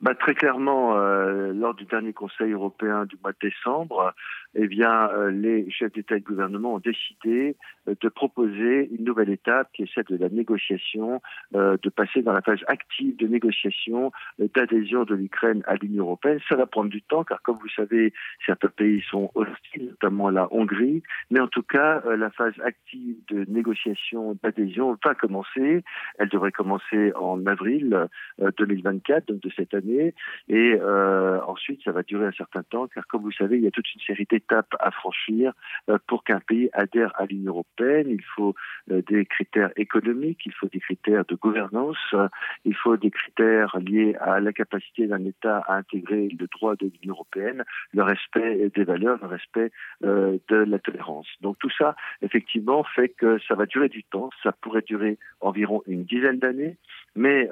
Bah, 0.00 0.14
Très 0.14 0.34
clairement, 0.34 0.96
euh, 0.96 1.52
lors 1.52 1.74
du 1.74 1.84
dernier 1.84 2.14
Conseil 2.14 2.52
européen 2.52 3.04
du 3.04 3.16
mois 3.22 3.32
de 3.32 3.48
décembre, 3.48 4.14
eh 4.54 4.66
bien, 4.66 5.08
euh, 5.10 5.30
les 5.30 5.70
chefs 5.70 5.92
d'État 5.92 6.16
et 6.16 6.20
de 6.20 6.24
gouvernement 6.24 6.74
ont 6.74 6.80
décidé 6.80 7.56
euh, 7.88 7.94
de 8.00 8.08
proposer 8.08 8.90
une 8.90 9.04
nouvelle 9.04 9.30
étape 9.30 9.68
qui 9.72 9.84
est 9.84 9.94
celle 9.94 10.04
de 10.04 10.16
la 10.16 10.28
négociation, 10.28 11.22
euh, 11.54 11.76
de 11.80 11.88
passer 11.88 12.22
dans 12.22 12.32
la 12.32 12.42
phase 12.42 12.58
active 12.66 13.16
de 13.16 13.28
négociation 13.28 14.10
d'adhésion 14.38 15.04
de 15.04 15.14
l'Ukraine 15.14 15.62
à 15.66 15.76
l'Union 15.76 16.04
européenne. 16.04 16.40
Ça 16.48 16.56
va 16.56 16.66
prendre 16.66 16.90
du 16.90 17.02
temps 17.02 17.22
car, 17.22 17.40
comme 17.42 17.58
vous 17.58 17.68
savez, 17.68 18.12
certains 18.44 18.68
pays 18.68 19.02
sont 19.08 19.30
hostiles, 19.34 19.90
notamment 19.90 20.30
la 20.30 20.52
Hongrie. 20.52 21.02
Mais 21.30 21.40
en 21.40 21.48
tout 21.48 21.62
cas, 21.62 22.02
la 22.16 22.30
phase 22.30 22.54
active 22.64 23.16
de 23.28 23.44
négociation 23.48 24.36
d'adhésion 24.42 24.98
va 25.04 25.14
commencer. 25.14 25.84
Elle 26.18 26.28
devrait 26.28 26.52
commencer 26.52 27.12
en 27.14 27.46
avril 27.46 28.08
2024, 28.38 29.28
donc 29.28 29.40
de 29.40 29.50
cette 29.56 29.74
année. 29.74 30.14
Et 30.48 30.80
ensuite, 30.82 31.82
ça 31.84 31.92
va 31.92 32.02
durer 32.02 32.26
un 32.26 32.32
certain 32.32 32.62
temps 32.62 32.88
car, 32.88 33.06
comme 33.06 33.22
vous 33.22 33.32
savez, 33.32 33.56
il 33.58 33.64
y 33.64 33.66
a 33.66 33.70
toute 33.70 33.92
une 33.94 34.00
série 34.00 34.26
étape 34.40 34.74
à 34.80 34.90
franchir 34.90 35.52
euh, 35.88 35.98
pour 36.06 36.24
qu'un 36.24 36.40
pays 36.40 36.68
adhère 36.72 37.12
à 37.16 37.26
l'Union 37.26 37.52
européenne. 37.52 38.06
Il 38.08 38.24
faut 38.34 38.54
euh, 38.90 39.02
des 39.08 39.24
critères 39.26 39.70
économiques, 39.76 40.40
il 40.46 40.52
faut 40.52 40.68
des 40.68 40.80
critères 40.80 41.24
de 41.26 41.34
gouvernance, 41.34 41.98
euh, 42.14 42.28
il 42.64 42.74
faut 42.74 42.96
des 42.96 43.10
critères 43.10 43.76
liés 43.78 44.16
à 44.20 44.40
la 44.40 44.52
capacité 44.52 45.06
d'un 45.06 45.24
État 45.24 45.58
à 45.66 45.76
intégrer 45.76 46.28
le 46.28 46.46
droit 46.46 46.74
de 46.76 46.86
l'Union 46.86 47.14
européenne, 47.14 47.64
le 47.92 48.02
respect 48.02 48.70
des 48.74 48.84
valeurs, 48.84 49.18
le 49.22 49.28
respect 49.28 49.70
de 50.02 50.56
la 50.56 50.78
tolérance. 50.78 51.28
Donc 51.40 51.58
tout 51.58 51.70
ça, 51.76 51.94
effectivement, 52.22 52.84
fait 52.84 53.10
que 53.10 53.38
ça 53.46 53.54
va 53.54 53.66
durer 53.66 53.88
du 53.88 54.02
temps. 54.04 54.30
Ça 54.42 54.52
pourrait 54.52 54.82
durer 54.82 55.18
environ 55.40 55.82
une 55.86 56.04
dizaine 56.04 56.38
d'années, 56.38 56.76
mais 57.16 57.48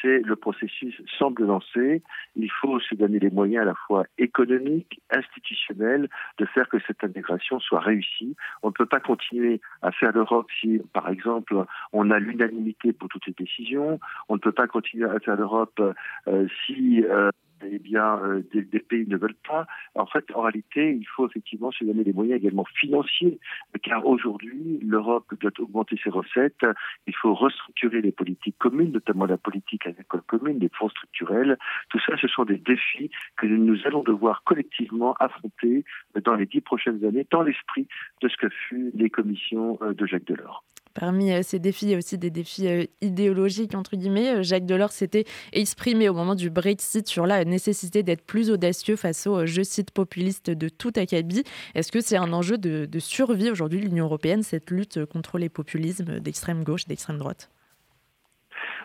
c'est 0.00 0.20
le 0.20 0.36
processus 0.36 1.00
semble 1.18 1.46
lancé. 1.46 2.02
Il 2.36 2.50
faut 2.60 2.78
se 2.80 2.94
donner 2.94 3.18
les 3.18 3.30
moyens 3.30 3.62
à 3.62 3.66
la 3.66 3.74
fois 3.74 4.04
économiques, 4.18 5.00
institutionnels, 5.10 6.08
de 6.38 6.46
faire 6.46 6.68
que 6.68 6.78
cette 6.86 7.02
intégration 7.02 7.58
soit 7.60 7.80
réussie. 7.80 8.36
On 8.62 8.68
ne 8.68 8.72
peut 8.72 8.86
pas 8.86 9.00
continuer 9.00 9.60
à 9.82 9.92
faire 9.92 10.12
l'Europe 10.12 10.48
si, 10.60 10.80
par 10.92 11.08
exemple, 11.08 11.64
on 11.92 12.10
a 12.10 12.18
l'unanimité 12.18 12.92
pour 12.92 13.08
toutes 13.08 13.26
les 13.26 13.34
décisions. 13.38 13.98
On 14.28 14.34
ne 14.34 14.40
peut 14.40 14.52
pas 14.52 14.66
continuer 14.66 15.08
à 15.08 15.18
faire 15.20 15.36
l'Europe 15.36 15.80
euh, 16.28 16.46
si 16.66 17.04
euh, 17.04 17.30
eh 17.64 17.78
bien, 17.78 18.18
euh, 18.22 18.42
des, 18.52 18.62
pays 18.80 19.06
ne 19.06 19.16
veulent 19.16 19.34
pas. 19.46 19.66
En 19.94 20.06
fait, 20.06 20.24
en 20.34 20.42
réalité, 20.42 20.92
il 20.92 21.06
faut 21.06 21.28
effectivement 21.28 21.70
se 21.72 21.84
donner 21.84 22.04
des 22.04 22.12
moyens 22.12 22.40
également 22.40 22.64
financiers, 22.64 23.38
car 23.82 24.06
aujourd'hui, 24.06 24.78
l'Europe 24.82 25.26
doit 25.40 25.50
augmenter 25.58 25.98
ses 26.02 26.10
recettes. 26.10 26.64
Il 27.06 27.14
faut 27.14 27.34
restructurer 27.34 28.00
les 28.00 28.12
politiques 28.12 28.56
communes, 28.58 28.92
notamment 28.92 29.26
la 29.26 29.38
politique 29.38 29.86
agricole 29.86 30.22
commune, 30.22 30.58
les 30.58 30.70
fonds 30.70 30.88
structurels. 30.88 31.58
Tout 31.90 32.00
ça, 32.06 32.16
ce 32.20 32.28
sont 32.28 32.44
des 32.44 32.58
défis 32.58 33.10
que 33.36 33.46
nous 33.46 33.78
allons 33.86 34.02
devoir 34.02 34.42
collectivement 34.44 35.14
affronter 35.14 35.84
dans 36.24 36.34
les 36.34 36.46
dix 36.46 36.60
prochaines 36.60 37.04
années, 37.04 37.26
dans 37.30 37.42
l'esprit 37.42 37.86
de 38.22 38.28
ce 38.28 38.36
que 38.36 38.48
fut 38.48 38.90
les 38.94 39.10
commissions 39.10 39.78
euh, 39.82 39.92
de 39.92 40.06
Jacques 40.06 40.24
Delors. 40.26 40.64
Parmi 40.98 41.30
euh, 41.30 41.42
ces 41.44 41.60
défis, 41.60 41.86
il 41.86 41.90
y 41.92 41.94
a 41.94 41.98
aussi 41.98 42.18
des 42.18 42.30
défis 42.30 42.66
euh, 42.66 42.84
idéologiques, 43.00 43.76
entre 43.76 43.96
guillemets. 43.96 44.38
Euh, 44.38 44.42
Jacques 44.42 44.66
Delors 44.66 44.90
s'était 44.90 45.26
exprimé 45.52 46.08
au 46.08 46.14
moment 46.14 46.34
du 46.34 46.50
Brexit 46.50 47.06
sur 47.06 47.24
la 47.24 47.44
nécessité 47.44 48.02
d'être 48.02 48.22
plus 48.22 48.50
audacieux 48.50 48.96
face 48.96 49.28
aux, 49.28 49.46
je 49.46 49.62
cite, 49.62 49.92
populistes 49.92 50.50
de 50.50 50.68
tout 50.68 50.92
acabit. 50.96 51.44
Est-ce 51.76 51.92
que 51.92 52.00
c'est 52.00 52.16
un 52.16 52.32
enjeu 52.32 52.58
de, 52.58 52.88
survie 52.98 53.48
aujourd'hui 53.48 53.78
de 53.78 53.84
l'Union 53.84 54.06
européenne, 54.06 54.42
cette 54.42 54.72
lutte 54.72 55.04
contre 55.04 55.38
les 55.38 55.48
populismes 55.48 56.18
d'extrême 56.18 56.64
gauche, 56.64 56.86
d'extrême 56.86 57.18
droite? 57.18 57.48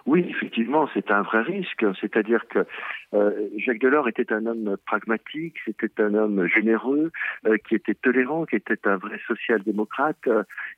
Oui, 0.06 0.26
effectivement, 0.30 0.90
c'est 0.94 1.12
un 1.12 1.22
vrai 1.22 1.42
risque. 1.42 1.86
C'est-à-dire 2.02 2.46
que 2.50 2.66
euh, 3.14 3.48
Jacques 3.58 3.80
Delors 3.80 4.10
était 4.10 4.34
un 4.34 4.46
homme 4.46 4.76
pragmatique, 4.86 5.56
c'était 5.66 6.02
un 6.02 6.14
homme 6.14 6.46
généreux, 6.48 7.12
euh, 7.46 7.58
qui 7.58 7.76
était 7.76 7.94
tolérant, 7.94 8.46
qui 8.46 8.58
était 8.58 8.86
un 8.86 8.98
vrai 8.98 9.18
social-démocrate. 9.28 10.28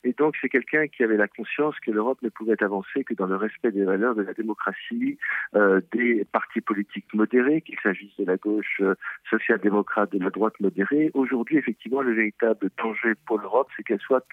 et 0.03 0.13
donc, 0.13 0.35
c'est 0.39 0.49
quelqu'un 0.49 0.88
qui 0.88 1.03
avait 1.03 1.17
la 1.17 1.27
conscience 1.27 1.75
que 1.79 1.89
l'Europe 1.89 2.19
ne 2.21 2.29
pouvait 2.29 2.61
avancer 2.63 3.03
que 3.03 3.15
dans 3.15 3.25
le 3.25 3.35
respect 3.35 3.71
des 3.71 3.83
valeurs 3.83 4.13
de 4.13 4.21
la 4.21 4.33
démocratie, 4.33 5.17
euh, 5.55 5.81
des 5.91 6.23
partis 6.31 6.61
politiques 6.61 7.11
modérés, 7.13 7.61
qu'il 7.61 7.79
s'agisse 7.81 8.15
de 8.19 8.25
la 8.25 8.38
gauche 8.38 8.81
social-démocrate, 9.29 10.11
de 10.11 10.23
la 10.23 10.29
droite 10.29 10.59
modérée. 10.59 11.09
Aujourd'hui, 11.15 11.57
effectivement, 11.57 12.01
le 12.01 12.13
véritable 12.13 12.69
danger 12.77 13.13
pour 13.25 13.39
l'Europe, 13.39 13.69
c'est 13.75 13.83
qu'elle 13.83 14.01
soit 14.01 14.25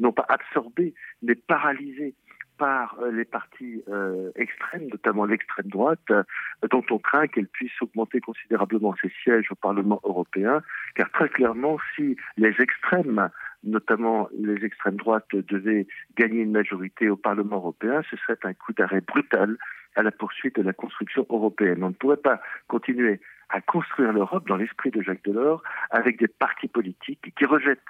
non 0.00 0.10
pas 0.10 0.26
absorbée, 0.28 0.92
mais 1.22 1.36
paralysée 1.36 2.14
par 2.58 2.96
euh, 3.00 3.10
les 3.10 3.24
partis 3.24 3.82
euh, 3.88 4.30
extrêmes, 4.36 4.88
notamment 4.90 5.24
l'extrême 5.24 5.66
droite, 5.66 6.10
euh, 6.10 6.22
dont 6.70 6.84
on 6.90 6.98
craint 6.98 7.26
qu'elle 7.26 7.48
puisse 7.48 7.72
augmenter 7.80 8.20
considérablement 8.20 8.94
ses 9.00 9.12
sièges 9.22 9.50
au 9.50 9.54
Parlement 9.54 10.00
européen, 10.04 10.62
car 10.94 11.10
très 11.10 11.28
clairement, 11.28 11.78
si 11.94 12.16
les 12.36 12.54
extrêmes, 12.60 13.30
notamment 13.64 14.28
les 14.38 14.64
extrêmes 14.64 14.96
droites, 14.96 15.28
devaient 15.32 15.86
gagner 16.16 16.42
une 16.42 16.52
majorité 16.52 17.08
au 17.08 17.16
Parlement 17.16 17.56
européen, 17.56 18.02
ce 18.10 18.16
serait 18.16 18.38
un 18.44 18.54
coup 18.54 18.72
d'arrêt 18.72 19.00
brutal 19.00 19.56
à 19.96 20.02
la 20.02 20.10
poursuite 20.10 20.56
de 20.56 20.62
la 20.62 20.72
construction 20.72 21.26
européenne. 21.30 21.82
On 21.82 21.88
ne 21.88 21.94
pourrait 21.94 22.16
pas 22.16 22.40
continuer 22.66 23.20
à 23.48 23.60
construire 23.60 24.12
l'Europe 24.12 24.46
dans 24.48 24.56
l'esprit 24.56 24.90
de 24.90 25.02
Jacques 25.02 25.24
Delors 25.24 25.62
avec 25.90 26.18
des 26.18 26.28
partis 26.28 26.68
politiques 26.68 27.32
qui 27.36 27.44
rejettent 27.44 27.80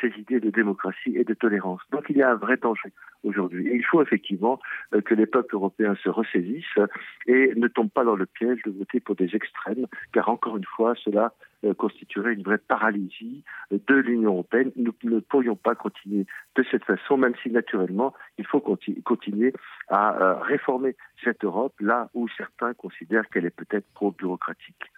ces 0.00 0.08
idées 0.18 0.40
de 0.40 0.50
démocratie 0.50 1.16
et 1.16 1.24
de 1.24 1.34
tolérance. 1.34 1.80
Donc 1.90 2.04
il 2.08 2.16
y 2.16 2.22
a 2.22 2.30
un 2.30 2.36
vrai 2.36 2.56
danger 2.56 2.92
aujourd'hui. 3.24 3.68
Et 3.68 3.76
il 3.76 3.84
faut 3.84 4.02
effectivement 4.02 4.60
euh, 4.94 5.00
que 5.00 5.14
les 5.14 5.26
peuples 5.26 5.54
européens 5.54 5.96
se 6.02 6.08
ressaisissent 6.08 6.78
et 7.26 7.52
ne 7.56 7.68
tombent 7.68 7.90
pas 7.90 8.04
dans 8.04 8.16
le 8.16 8.26
piège 8.26 8.60
de 8.64 8.70
voter 8.70 9.00
pour 9.00 9.16
des 9.16 9.34
extrêmes, 9.34 9.86
car 10.12 10.28
encore 10.28 10.56
une 10.56 10.64
fois, 10.64 10.94
cela 10.96 11.32
euh, 11.64 11.74
constituerait 11.74 12.34
une 12.34 12.42
vraie 12.42 12.58
paralysie 12.58 13.44
de 13.70 13.94
l'Union 13.94 14.32
européenne. 14.32 14.72
Nous 14.76 14.94
ne 15.04 15.20
pourrions 15.20 15.56
pas 15.56 15.74
continuer 15.74 16.26
de 16.56 16.64
cette 16.70 16.84
façon, 16.84 17.16
même 17.16 17.34
si 17.42 17.50
naturellement, 17.50 18.14
il 18.38 18.46
faut 18.46 18.60
continuer 18.60 19.52
à 19.88 20.20
euh, 20.20 20.34
réformer 20.40 20.96
cette 21.22 21.44
Europe 21.44 21.74
là 21.80 22.10
où 22.14 22.28
certains 22.36 22.74
considèrent 22.74 23.28
qu'elle 23.28 23.46
est 23.46 23.56
peut-être 23.56 23.86
trop 23.94 24.10
bureaucratique. 24.10 24.90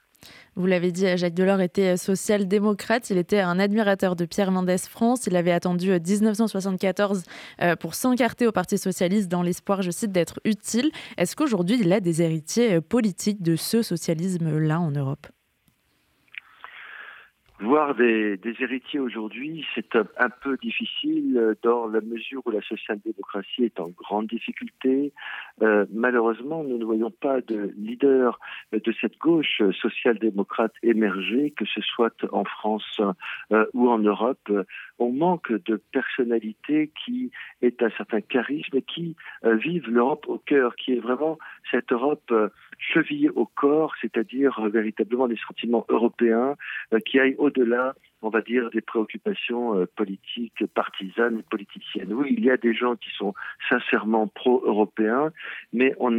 Vous 0.57 0.67
l'avez 0.67 0.91
dit, 0.91 1.05
Jacques 1.17 1.35
Delors 1.35 1.61
était 1.61 1.99
social-démocrate. 1.99 3.11
Il 3.11 3.19
était 3.19 3.41
un 3.41 3.59
admirateur 3.59 4.17
de 4.17 4.25
Pierre 4.25 4.51
Mendès 4.51 4.79
France. 4.79 5.27
Il 5.27 5.37
avait 5.37 5.53
attendu 5.53 5.91
1974 5.91 7.19
euh, 7.62 7.65
euh, 7.65 7.77
pour 7.77 7.95
s'encarter 7.95 8.47
au 8.47 8.53
Parti 8.53 8.79
socialiste 8.79 9.29
dans 9.29 9.43
l'espoir, 9.43 9.83
je 9.83 9.91
cite, 9.91 10.12
d'être 10.12 10.41
utile. 10.45 10.91
Est-ce 11.19 11.37
qu'aujourd'hui, 11.37 11.79
il 11.81 11.93
a 11.93 12.01
des 12.01 12.23
héritiers 12.23 12.75
euh, 12.75 12.81
politiques 12.81 13.43
de 13.43 13.57
ce 13.57 13.83
socialisme-là 13.83 14.81
en 14.81 14.91
Europe? 14.91 15.27
Voir 17.59 17.95
des, 17.95 18.37
des 18.37 18.55
héritiers 18.61 18.99
aujourd'hui, 18.99 19.64
c'est 19.75 19.97
un, 19.97 20.29
peu 20.29 20.59
difficile 20.59 21.38
euh, 21.38 21.55
dans 21.62 21.87
la 21.87 22.03
mesure 22.03 22.42
où 22.45 22.51
la 22.51 22.61
social-démocratie 22.61 23.64
est 23.64 23.81
en 23.81 23.88
grande 23.88 24.27
difficulté. 24.27 25.14
Euh, 25.62 25.87
malheureusement, 25.90 26.64
nous 26.64 26.77
ne 26.77 26.85
voyons 26.85 27.11
pas 27.11 27.40
de 27.40 27.73
leader 27.79 28.38
de 28.73 28.95
cette 29.01 29.16
gauche 29.16 29.62
social-démocrate 29.81 30.75
émerger, 30.83 31.51
que 31.57 31.64
ce 31.64 31.81
soit 31.81 32.27
en 32.31 32.45
France 32.45 33.01
euh, 33.53 33.64
ou 33.73 33.88
en 33.88 34.01
Europe. 34.01 34.53
On 34.99 35.13
manque 35.13 35.53
de 35.53 35.81
personnalités 35.93 36.91
qui 37.05 37.31
aient 37.63 37.77
un 37.81 37.91
certain 37.91 38.21
charisme 38.21 38.77
et 38.77 38.83
qui 38.83 39.17
euh, 39.45 39.57
vivent 39.57 39.89
l'Europe 39.89 40.27
au 40.29 40.39
cœur, 40.39 40.77
qui 40.77 40.93
est 40.93 41.01
vraiment 41.01 41.39
cette 41.71 41.93
Europe 41.93 42.33
chevillée 42.79 43.31
au 43.31 43.47
corps, 43.47 43.95
c'est-à-dire 44.01 44.61
véritablement 44.69 45.29
des 45.29 45.39
sentiments 45.47 45.85
européens 45.89 46.57
qui 47.07 47.19
aillent 47.19 47.37
au-delà 47.39 47.95
on 48.27 48.31
va 48.31 48.41
dire, 48.41 48.71
des 48.71 48.81
préoccupations 48.81 49.79
euh, 49.79 49.87
politiques, 49.95 50.67
partisanes, 50.75 51.45
politiciennes. 51.49 52.12
Oui, 52.12 52.35
il 52.37 52.45
y 52.45 52.51
a 52.51 52.57
des 52.57 52.75
gens 52.75 52.97
qui 52.97 53.11
sont 53.17 53.35
sincèrement 53.69 54.27
pro-européens, 54.27 55.31
mais 55.73 55.95
on, 56.01 56.17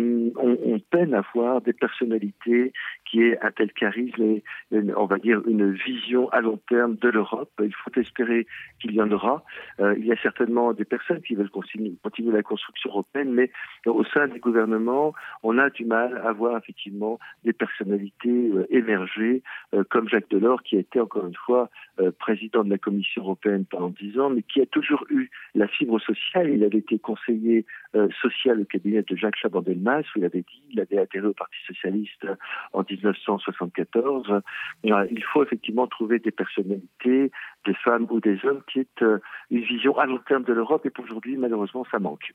peine 0.89 1.13
à 1.13 1.21
voir 1.33 1.59
des 1.59 1.73
personnalités 1.73 2.71
qui 3.03 3.23
aient 3.23 3.37
un 3.41 3.51
tel 3.51 3.73
charisme 3.73 4.21
et, 4.23 4.43
on 4.71 5.05
va 5.05 5.17
dire, 5.17 5.41
une 5.45 5.73
vision 5.73 6.29
à 6.29 6.39
long 6.39 6.57
terme 6.69 6.95
de 6.95 7.09
l'Europe. 7.09 7.51
Il 7.61 7.73
faut 7.73 7.91
espérer 7.99 8.47
qu'il 8.79 8.93
y 8.93 9.01
en 9.01 9.11
aura. 9.11 9.43
Euh, 9.81 9.93
il 9.97 10.05
y 10.05 10.13
a 10.13 10.21
certainement 10.21 10.71
des 10.71 10.85
personnes 10.85 11.21
qui 11.21 11.35
veulent 11.35 11.49
continuer, 11.49 12.31
la 12.31 12.43
construction 12.43 12.89
européenne, 12.91 13.33
mais 13.33 13.51
au 13.85 14.05
sein 14.05 14.27
des 14.27 14.39
gouvernements, 14.39 15.13
on 15.43 15.57
a 15.57 15.69
du 15.69 15.83
mal 15.83 16.21
à 16.23 16.31
voir 16.31 16.57
effectivement 16.57 17.19
des 17.43 17.53
personnalités 17.53 18.49
euh, 18.53 18.65
émerger, 18.69 19.43
comme 19.89 20.07
Jacques 20.07 20.29
Delors, 20.29 20.63
qui 20.63 20.77
a 20.77 20.79
été 20.79 21.01
encore 21.01 21.27
une 21.27 21.35
fois 21.35 21.69
président 22.19 22.63
de 22.63 22.69
la 22.69 22.77
Commission 22.77 23.23
européenne 23.23 23.65
pendant 23.65 23.89
dix 23.89 24.19
ans, 24.19 24.29
mais 24.29 24.43
qui 24.43 24.61
a 24.61 24.65
toujours 24.65 25.05
eu 25.09 25.29
la 25.55 25.67
fibre 25.67 25.99
sociale. 25.99 26.49
Il 26.49 26.63
avait 26.63 26.79
été 26.79 26.99
conseiller 26.99 27.65
social 28.21 28.61
au 28.61 28.65
cabinet 28.65 29.03
de 29.03 29.15
Jacques 29.15 29.37
Chaban-Delmas, 29.37 30.01
où 30.15 30.19
il 30.19 30.25
avait 30.25 30.41
dit, 30.41 30.63
il 30.71 30.79
avait 30.79 30.97
adhéré 30.97 31.27
au 31.27 31.33
Parti 31.33 31.57
socialiste 31.65 32.27
en 32.73 32.83
1974. 32.89 34.41
il 34.83 35.23
faut 35.23 35.43
effectivement 35.43 35.87
trouver 35.87 36.19
des 36.19 36.31
personnalités, 36.31 37.31
des 37.65 37.73
femmes 37.73 38.07
ou 38.09 38.19
des 38.19 38.39
hommes 38.45 38.61
qui 38.71 38.79
aient 38.79 39.03
une 39.51 39.61
vision 39.61 39.97
à 39.97 40.05
long 40.05 40.19
terme 40.19 40.43
de 40.43 40.53
l'Europe, 40.53 40.85
et 40.85 40.89
pour 40.89 41.05
aujourd'hui, 41.05 41.37
malheureusement, 41.37 41.85
ça 41.91 41.99
manque. 41.99 42.33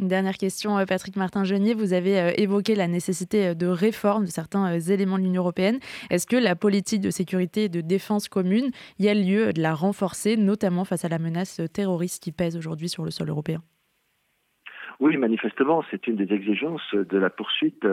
Une 0.00 0.06
dernière 0.06 0.38
question, 0.38 0.78
euh, 0.78 0.84
Patrick 0.84 1.16
Martin-Genier. 1.16 1.74
Vous 1.74 1.92
avez 1.92 2.20
euh, 2.20 2.32
évoqué 2.36 2.76
la 2.76 2.86
nécessité 2.86 3.48
euh, 3.48 3.54
de 3.54 3.66
réforme 3.66 4.26
de 4.26 4.30
certains 4.30 4.78
éléments 4.78 5.18
de 5.18 5.24
l'Union 5.24 5.42
européenne. 5.42 5.80
Est-ce 6.10 6.26
que 6.26 6.36
la 6.36 6.54
politique 6.54 7.00
de 7.00 7.10
sécurité 7.10 7.64
et 7.64 7.68
de 7.68 7.80
défense 7.80 8.28
commune, 8.28 8.70
il 9.00 9.06
y 9.06 9.08
a 9.08 9.14
lieu 9.14 9.52
de 9.52 9.60
la 9.60 9.74
renforcer, 9.74 10.36
notamment 10.36 10.84
face 10.84 11.04
à 11.04 11.08
la 11.08 11.18
menace 11.18 11.60
terroriste 11.72 12.22
qui 12.22 12.30
pèse 12.30 12.56
aujourd'hui 12.56 12.88
sur 12.88 13.04
le 13.04 13.10
sol 13.10 13.28
européen? 13.28 13.60
Oui, 15.00 15.16
manifestement, 15.16 15.84
c'est 15.90 16.06
une 16.06 16.16
des 16.16 16.32
exigences 16.34 16.94
de 16.94 17.18
la 17.18 17.30
poursuite 17.30 17.86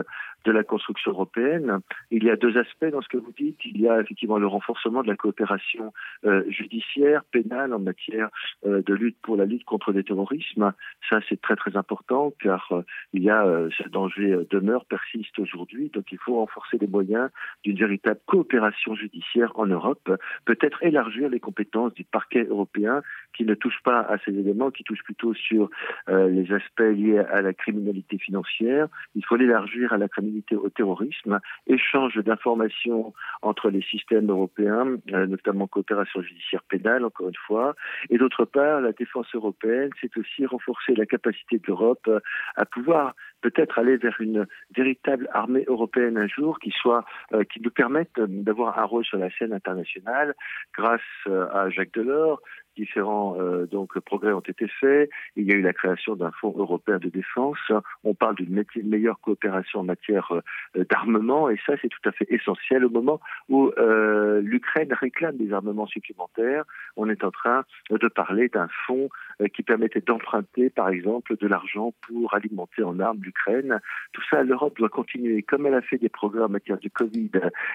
de 0.46 0.52
la 0.52 0.62
construction 0.62 1.10
européenne. 1.10 1.80
Il 2.10 2.24
y 2.24 2.30
a 2.30 2.36
deux 2.36 2.56
aspects 2.56 2.86
dans 2.86 3.02
ce 3.02 3.08
que 3.08 3.16
vous 3.16 3.32
dites. 3.36 3.58
Il 3.64 3.80
y 3.80 3.88
a 3.88 4.00
effectivement 4.00 4.38
le 4.38 4.46
renforcement 4.46 5.02
de 5.02 5.08
la 5.08 5.16
coopération 5.16 5.92
euh, 6.24 6.44
judiciaire, 6.48 7.24
pénale 7.24 7.74
en 7.74 7.80
matière 7.80 8.28
euh, 8.64 8.80
de 8.80 8.94
lutte 8.94 9.18
pour 9.22 9.36
la 9.36 9.44
lutte 9.44 9.64
contre 9.64 9.92
le 9.92 10.04
terrorisme. 10.04 10.72
Ça, 11.10 11.18
c'est 11.28 11.40
très 11.40 11.56
très 11.56 11.76
important 11.76 12.32
car 12.40 12.68
euh, 12.70 12.82
il 13.12 13.24
y 13.24 13.30
a 13.30 13.44
ce 13.76 13.88
danger 13.88 14.38
demeure, 14.50 14.84
persiste 14.84 15.36
aujourd'hui. 15.38 15.90
Donc 15.92 16.12
il 16.12 16.18
faut 16.18 16.36
renforcer 16.36 16.78
les 16.78 16.86
moyens 16.86 17.30
d'une 17.64 17.76
véritable 17.76 18.20
coopération 18.26 18.94
judiciaire 18.94 19.52
en 19.56 19.66
Europe. 19.66 20.08
Peut-être 20.44 20.82
élargir 20.84 21.28
les 21.28 21.40
compétences 21.40 21.92
du 21.94 22.04
parquet 22.04 22.44
européen 22.44 23.02
qui 23.34 23.44
ne 23.44 23.54
touche 23.54 23.80
pas 23.82 24.00
à 24.00 24.18
ces 24.24 24.30
éléments, 24.30 24.70
qui 24.70 24.84
touche 24.84 25.02
plutôt 25.02 25.34
sur 25.34 25.70
les 26.08 26.52
aspects 26.52 26.82
liés 26.96 27.18
à 27.18 27.42
la 27.42 27.52
criminalité 27.52 28.18
financière. 28.18 28.88
Il 29.14 29.24
faut 29.24 29.36
l'élargir 29.36 29.92
à 29.92 29.98
la 29.98 30.08
criminalité 30.08 30.56
au 30.56 30.68
terrorisme, 30.68 31.38
échange 31.66 32.16
d'informations 32.16 33.12
entre 33.42 33.70
les 33.70 33.82
systèmes 33.82 34.28
européens, 34.30 34.96
euh, 35.12 35.26
notamment 35.26 35.66
coopération 35.66 36.22
judiciaire 36.22 36.62
pénale, 36.68 37.04
encore 37.04 37.28
une 37.28 37.42
fois, 37.46 37.74
et 38.10 38.18
d'autre 38.18 38.44
part, 38.44 38.80
la 38.80 38.92
défense 38.92 39.32
européenne, 39.34 39.90
c'est 40.00 40.16
aussi 40.16 40.46
renforcer 40.46 40.94
la 40.94 41.06
capacité 41.06 41.58
de 41.58 41.64
l'Europe 41.68 42.06
euh, 42.08 42.20
à 42.56 42.64
pouvoir 42.64 43.14
peut-être 43.42 43.78
aller 43.78 43.96
vers 43.96 44.20
une 44.20 44.46
véritable 44.74 45.28
armée 45.32 45.64
européenne 45.68 46.16
un 46.18 46.26
jour 46.26 46.58
qui 46.58 46.70
soit 46.70 47.04
euh, 47.32 47.44
qui 47.44 47.60
nous 47.60 47.70
permette 47.70 48.18
d'avoir 48.18 48.78
un 48.78 48.84
rôle 48.84 49.04
sur 49.04 49.18
la 49.18 49.30
scène 49.30 49.52
internationale 49.52 50.34
grâce 50.74 51.00
à 51.26 51.68
Jacques 51.70 51.92
Delors, 51.92 52.40
différents 52.76 53.36
euh, 53.38 53.66
donc 53.66 53.98
progrès 54.00 54.32
ont 54.32 54.40
été 54.40 54.68
faits. 54.68 55.10
Il 55.36 55.44
y 55.44 55.52
a 55.52 55.56
eu 55.56 55.62
la 55.62 55.72
création 55.72 56.14
d'un 56.14 56.30
fonds 56.30 56.54
européen 56.56 56.98
de 56.98 57.08
défense. 57.08 57.58
On 58.04 58.14
parle 58.14 58.36
d'une 58.36 58.64
meilleure 58.84 59.20
coopération 59.20 59.80
en 59.80 59.84
matière 59.84 60.32
euh, 60.32 60.84
d'armement 60.90 61.48
et 61.48 61.58
ça 61.66 61.74
c'est 61.82 61.88
tout 61.88 62.08
à 62.08 62.12
fait 62.12 62.26
essentiel 62.30 62.84
au 62.84 62.90
moment 62.90 63.20
où 63.48 63.70
euh, 63.78 64.40
l'Ukraine 64.42 64.92
réclame 64.92 65.36
des 65.36 65.52
armements 65.52 65.86
supplémentaires. 65.86 66.64
On 66.96 67.08
est 67.08 67.24
en 67.24 67.30
train 67.30 67.64
de 67.90 68.08
parler 68.08 68.48
d'un 68.48 68.68
fonds 68.86 69.08
qui 69.54 69.62
permettait 69.62 70.00
d'emprunter 70.00 70.70
par 70.70 70.88
exemple 70.88 71.36
de 71.36 71.46
l'argent 71.46 71.92
pour 72.06 72.34
alimenter 72.34 72.82
en 72.82 72.98
armes 73.00 73.20
l'Ukraine. 73.22 73.80
Tout 74.12 74.22
ça, 74.30 74.42
l'Europe 74.42 74.76
doit 74.76 74.88
continuer. 74.88 75.42
Comme 75.42 75.66
elle 75.66 75.74
a 75.74 75.82
fait 75.82 75.98
des 75.98 76.08
progrès 76.08 76.42
en 76.42 76.48
matière 76.48 76.78
du 76.78 76.90
Covid, 76.90 77.30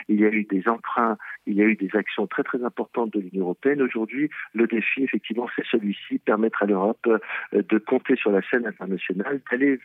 il 0.08 0.20
y 0.20 0.26
a 0.26 0.30
eu 0.30 0.44
des 0.44 0.68
emprunts, 0.68 1.18
il 1.46 1.56
y 1.56 1.62
a 1.62 1.66
eu 1.66 1.76
des 1.76 1.90
actions 1.96 2.28
très 2.28 2.44
très 2.44 2.64
importantes 2.64 3.14
de 3.14 3.20
l'Union 3.20 3.44
européenne. 3.44 3.82
Aujourd'hui, 3.82 4.30
le 4.54 4.68
défi 4.68 5.04
effectivement, 5.04 5.48
c'est 5.56 5.66
celui-ci, 5.66 6.20
permettre 6.20 6.64
à 6.64 6.66
l'Europe 6.66 7.08
euh, 7.08 7.20
de 7.54 7.78
compter 7.78 8.16
sur 8.16 8.32
la 8.32 8.42
scène 8.42 8.66
internationale, 8.66 9.42
d'aller 9.52 9.80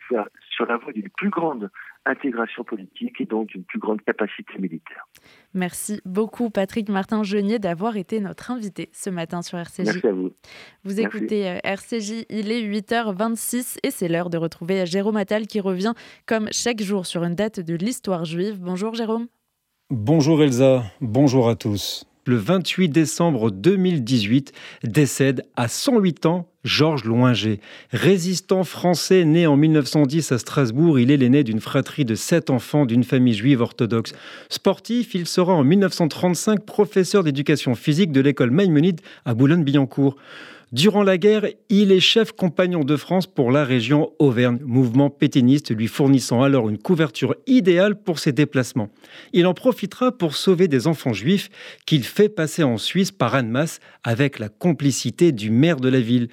sur 0.49 0.65
la 0.65 0.77
voie 0.77 0.93
d'une 0.93 1.09
plus 1.09 1.29
grande 1.29 1.69
intégration 2.07 2.63
politique 2.63 3.19
et 3.19 3.25
donc 3.25 3.47
d'une 3.47 3.63
plus 3.63 3.79
grande 3.79 4.01
capacité 4.01 4.57
militaire. 4.59 5.07
Merci 5.53 6.01
beaucoup 6.05 6.49
Patrick 6.49 6.89
Martin-Genier 6.89 7.59
d'avoir 7.59 7.97
été 7.97 8.19
notre 8.19 8.51
invité 8.51 8.89
ce 8.93 9.09
matin 9.09 9.41
sur 9.41 9.57
RCJ. 9.57 9.85
Merci 9.85 10.07
à 10.07 10.13
vous. 10.13 10.31
Vous 10.83 10.99
écoutez 10.99 11.49
euh, 11.49 11.57
RCJ, 11.63 12.25
il 12.29 12.51
est 12.51 12.61
8h26 12.61 13.79
et 13.83 13.91
c'est 13.91 14.07
l'heure 14.07 14.29
de 14.29 14.37
retrouver 14.37 14.85
Jérôme 14.85 15.17
Attal 15.17 15.47
qui 15.47 15.59
revient 15.59 15.93
comme 16.25 16.47
chaque 16.51 16.81
jour 16.81 17.05
sur 17.05 17.23
une 17.23 17.35
date 17.35 17.59
de 17.59 17.75
l'histoire 17.75 18.25
juive. 18.25 18.59
Bonjour 18.59 18.95
Jérôme. 18.95 19.27
Bonjour 19.89 20.41
Elsa, 20.41 20.83
bonjour 21.01 21.49
à 21.49 21.55
tous 21.55 22.06
le 22.27 22.37
28 22.37 22.89
décembre 22.89 23.51
2018, 23.51 24.51
décède 24.83 25.45
à 25.55 25.67
108 25.67 26.25
ans 26.25 26.49
Georges 26.63 27.05
Loinger. 27.05 27.59
Résistant 27.91 28.63
français 28.63 29.23
né 29.23 29.47
en 29.47 29.55
1910 29.55 30.31
à 30.33 30.37
Strasbourg, 30.37 30.99
il 30.99 31.11
est 31.11 31.17
l'aîné 31.17 31.43
d'une 31.43 31.61
fratrie 31.61 32.05
de 32.05 32.15
sept 32.15 32.49
enfants 32.49 32.85
d'une 32.85 33.03
famille 33.03 33.33
juive 33.33 33.61
orthodoxe. 33.61 34.13
Sportif, 34.49 35.15
il 35.15 35.25
sera 35.25 35.53
en 35.53 35.63
1935 35.63 36.65
professeur 36.65 37.23
d'éducation 37.23 37.73
physique 37.75 38.11
de 38.11 38.21
l'école 38.21 38.51
Maïmonide 38.51 39.01
à 39.25 39.33
Boulogne-Billancourt. 39.33 40.17
Durant 40.73 41.03
la 41.03 41.17
guerre, 41.17 41.45
il 41.69 41.93
est 41.93 42.01
chef 42.01 42.33
compagnon 42.33 42.83
de 42.83 42.97
France 42.97 43.25
pour 43.25 43.51
la 43.51 43.63
région 43.63 44.11
Auvergne, 44.19 44.59
mouvement 44.65 45.09
pétiniste 45.09 45.73
lui 45.73 45.87
fournissant 45.87 46.43
alors 46.43 46.67
une 46.67 46.77
couverture 46.77 47.35
idéale 47.47 47.95
pour 47.95 48.19
ses 48.19 48.33
déplacements. 48.33 48.89
Il 49.31 49.47
en 49.47 49.53
profitera 49.53 50.11
pour 50.11 50.35
sauver 50.35 50.67
des 50.67 50.85
enfants 50.85 51.13
juifs 51.13 51.49
qu'il 51.85 52.03
fait 52.03 52.27
passer 52.27 52.63
en 52.63 52.77
Suisse 52.77 53.13
par 53.13 53.33
Annemasse 53.33 53.79
avec 54.03 54.39
la 54.39 54.49
complicité 54.49 55.31
du 55.31 55.51
maire 55.51 55.77
de 55.77 55.87
la 55.87 56.01
ville. 56.01 56.27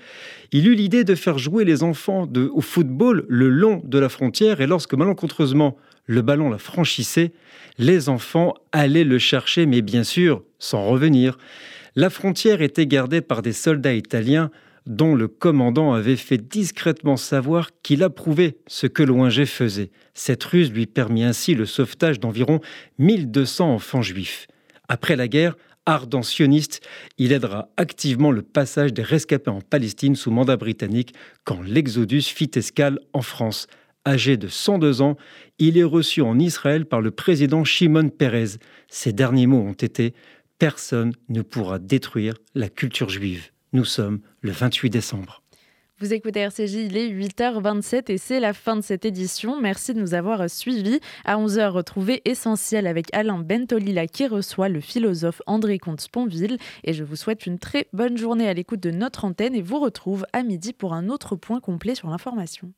Il 0.51 0.67
eut 0.67 0.75
l'idée 0.75 1.05
de 1.05 1.15
faire 1.15 1.39
jouer 1.39 1.65
les 1.65 1.85
enfants 1.85 2.29
au 2.53 2.61
football 2.61 3.27
le 3.29 3.49
long 3.49 3.83
de 3.85 4.01
la 4.01 4.09
frontière 4.09 4.61
et 4.61 4.67
lorsque 4.67 4.95
malencontreusement 4.95 5.77
le 6.07 6.23
ballon 6.23 6.51
la 6.51 6.59
franchissait, 6.59 7.31
les 7.79 8.09
enfants 8.09 8.55
allaient 8.73 9.05
le 9.05 9.21
chercher 9.21 9.65
mais 9.65 9.81
bien 9.81 10.03
sûr 10.03 10.43
sans 10.59 10.85
revenir. 10.89 11.39
La 11.97 12.11
frontière 12.11 12.61
était 12.61 12.89
gardée 12.89 13.21
par 13.21 13.41
des 13.41 13.53
soldats 13.53 13.95
italiens 13.95 14.51
dont 14.87 15.15
le 15.15 15.29
commandant 15.29 15.93
avait 15.95 16.17
fait 16.17 16.39
discrètement 16.39 17.17
savoir 17.17 17.71
qu'il 17.83 18.03
approuvait 18.03 18.57
ce 18.67 18.87
que 18.89 19.05
Loinger 19.05 19.47
faisait. 19.47 19.91
Cette 20.13 20.43
ruse 20.43 20.73
lui 20.73 20.87
permit 20.87 21.23
ainsi 21.23 21.55
le 21.55 21.67
sauvetage 21.67 22.19
d'environ 22.19 22.61
1200 22.99 23.75
enfants 23.75 24.03
juifs. 24.03 24.49
Après 24.89 25.15
la 25.15 25.29
guerre, 25.29 25.57
ardent 25.87 26.23
sioniste, 26.23 26.81
il 27.17 27.33
aidera 27.33 27.69
activement 27.77 28.33
le 28.33 28.43
passage 28.43 28.93
des 28.93 29.03
rescapés 29.03 29.51
en 29.51 29.61
Palestine 29.61 30.17
sous 30.17 30.31
mandat 30.31 30.57
britannique 30.57 31.15
quand 31.45 31.63
l'Exodus 31.63 32.23
fit 32.23 32.51
escale 32.57 32.99
en 33.13 33.23
France. 33.23 33.69
Âgé 34.07 34.37
de 34.37 34.49
102 34.49 35.01
ans, 35.01 35.17
il 35.59 35.79
est 35.79 35.85
reçu 35.85 36.21
en 36.21 36.39
Israël 36.39 36.85
par 36.85 37.01
le 37.01 37.11
président 37.11 37.65
Shimon 37.65 38.11
Peres. 38.11 38.59
Ses 38.89 39.13
derniers 39.13 39.47
mots 39.47 39.63
ont 39.63 39.73
été 39.73 40.13
personne 40.59 41.13
ne 41.29 41.43
pourra 41.43 41.79
détruire 41.79 42.35
la 42.55 42.69
culture 42.69 43.09
juive. 43.09 43.51
Nous 43.73 43.85
sommes 43.85 44.21
le 44.41 44.53
28 44.53 44.91
décembre. 44.91 45.43
Vous 46.01 46.13
écoutez 46.13 46.41
RCJ, 46.41 46.75
il 46.75 46.97
est 46.97 47.09
8h27 47.09 48.11
et 48.11 48.19
c'est 48.19 48.41
la 48.41 48.53
fin 48.53 48.75
de 48.75 48.81
cette 48.81 49.05
édition. 49.05 49.61
Merci 49.61 49.95
de 49.95 50.01
nous 50.01 50.15
avoir 50.15 50.51
suivis. 50.51 50.99
À 51.25 51.37
11h, 51.37 51.69
retrouvez 51.69 52.21
Essentiel 52.25 52.89
avec 52.89 53.07
Alain 53.15 53.39
Bentolila 53.39 54.09
qui 54.09 54.27
reçoit 54.27 54.69
le 54.69 54.81
philosophe 54.81 55.41
André 55.47 55.79
Comte-Sponville. 55.79 56.59
Et 56.83 56.95
je 56.95 57.05
vous 57.05 57.15
souhaite 57.15 57.47
une 57.47 57.61
très 57.61 57.87
bonne 57.93 58.17
journée 58.17 58.49
à 58.49 58.55
l'écoute 58.55 58.81
de 58.81 58.91
notre 58.91 59.25
antenne 59.25 59.55
et 59.55 59.63
vous 59.63 59.79
retrouve 59.79 60.27
à 60.33 60.43
midi 60.43 60.73
pour 60.73 60.95
un 60.95 61.09
autre 61.09 61.37
point 61.37 61.61
complet 61.61 61.95
sur 61.95 62.11
l'information. 62.11 62.73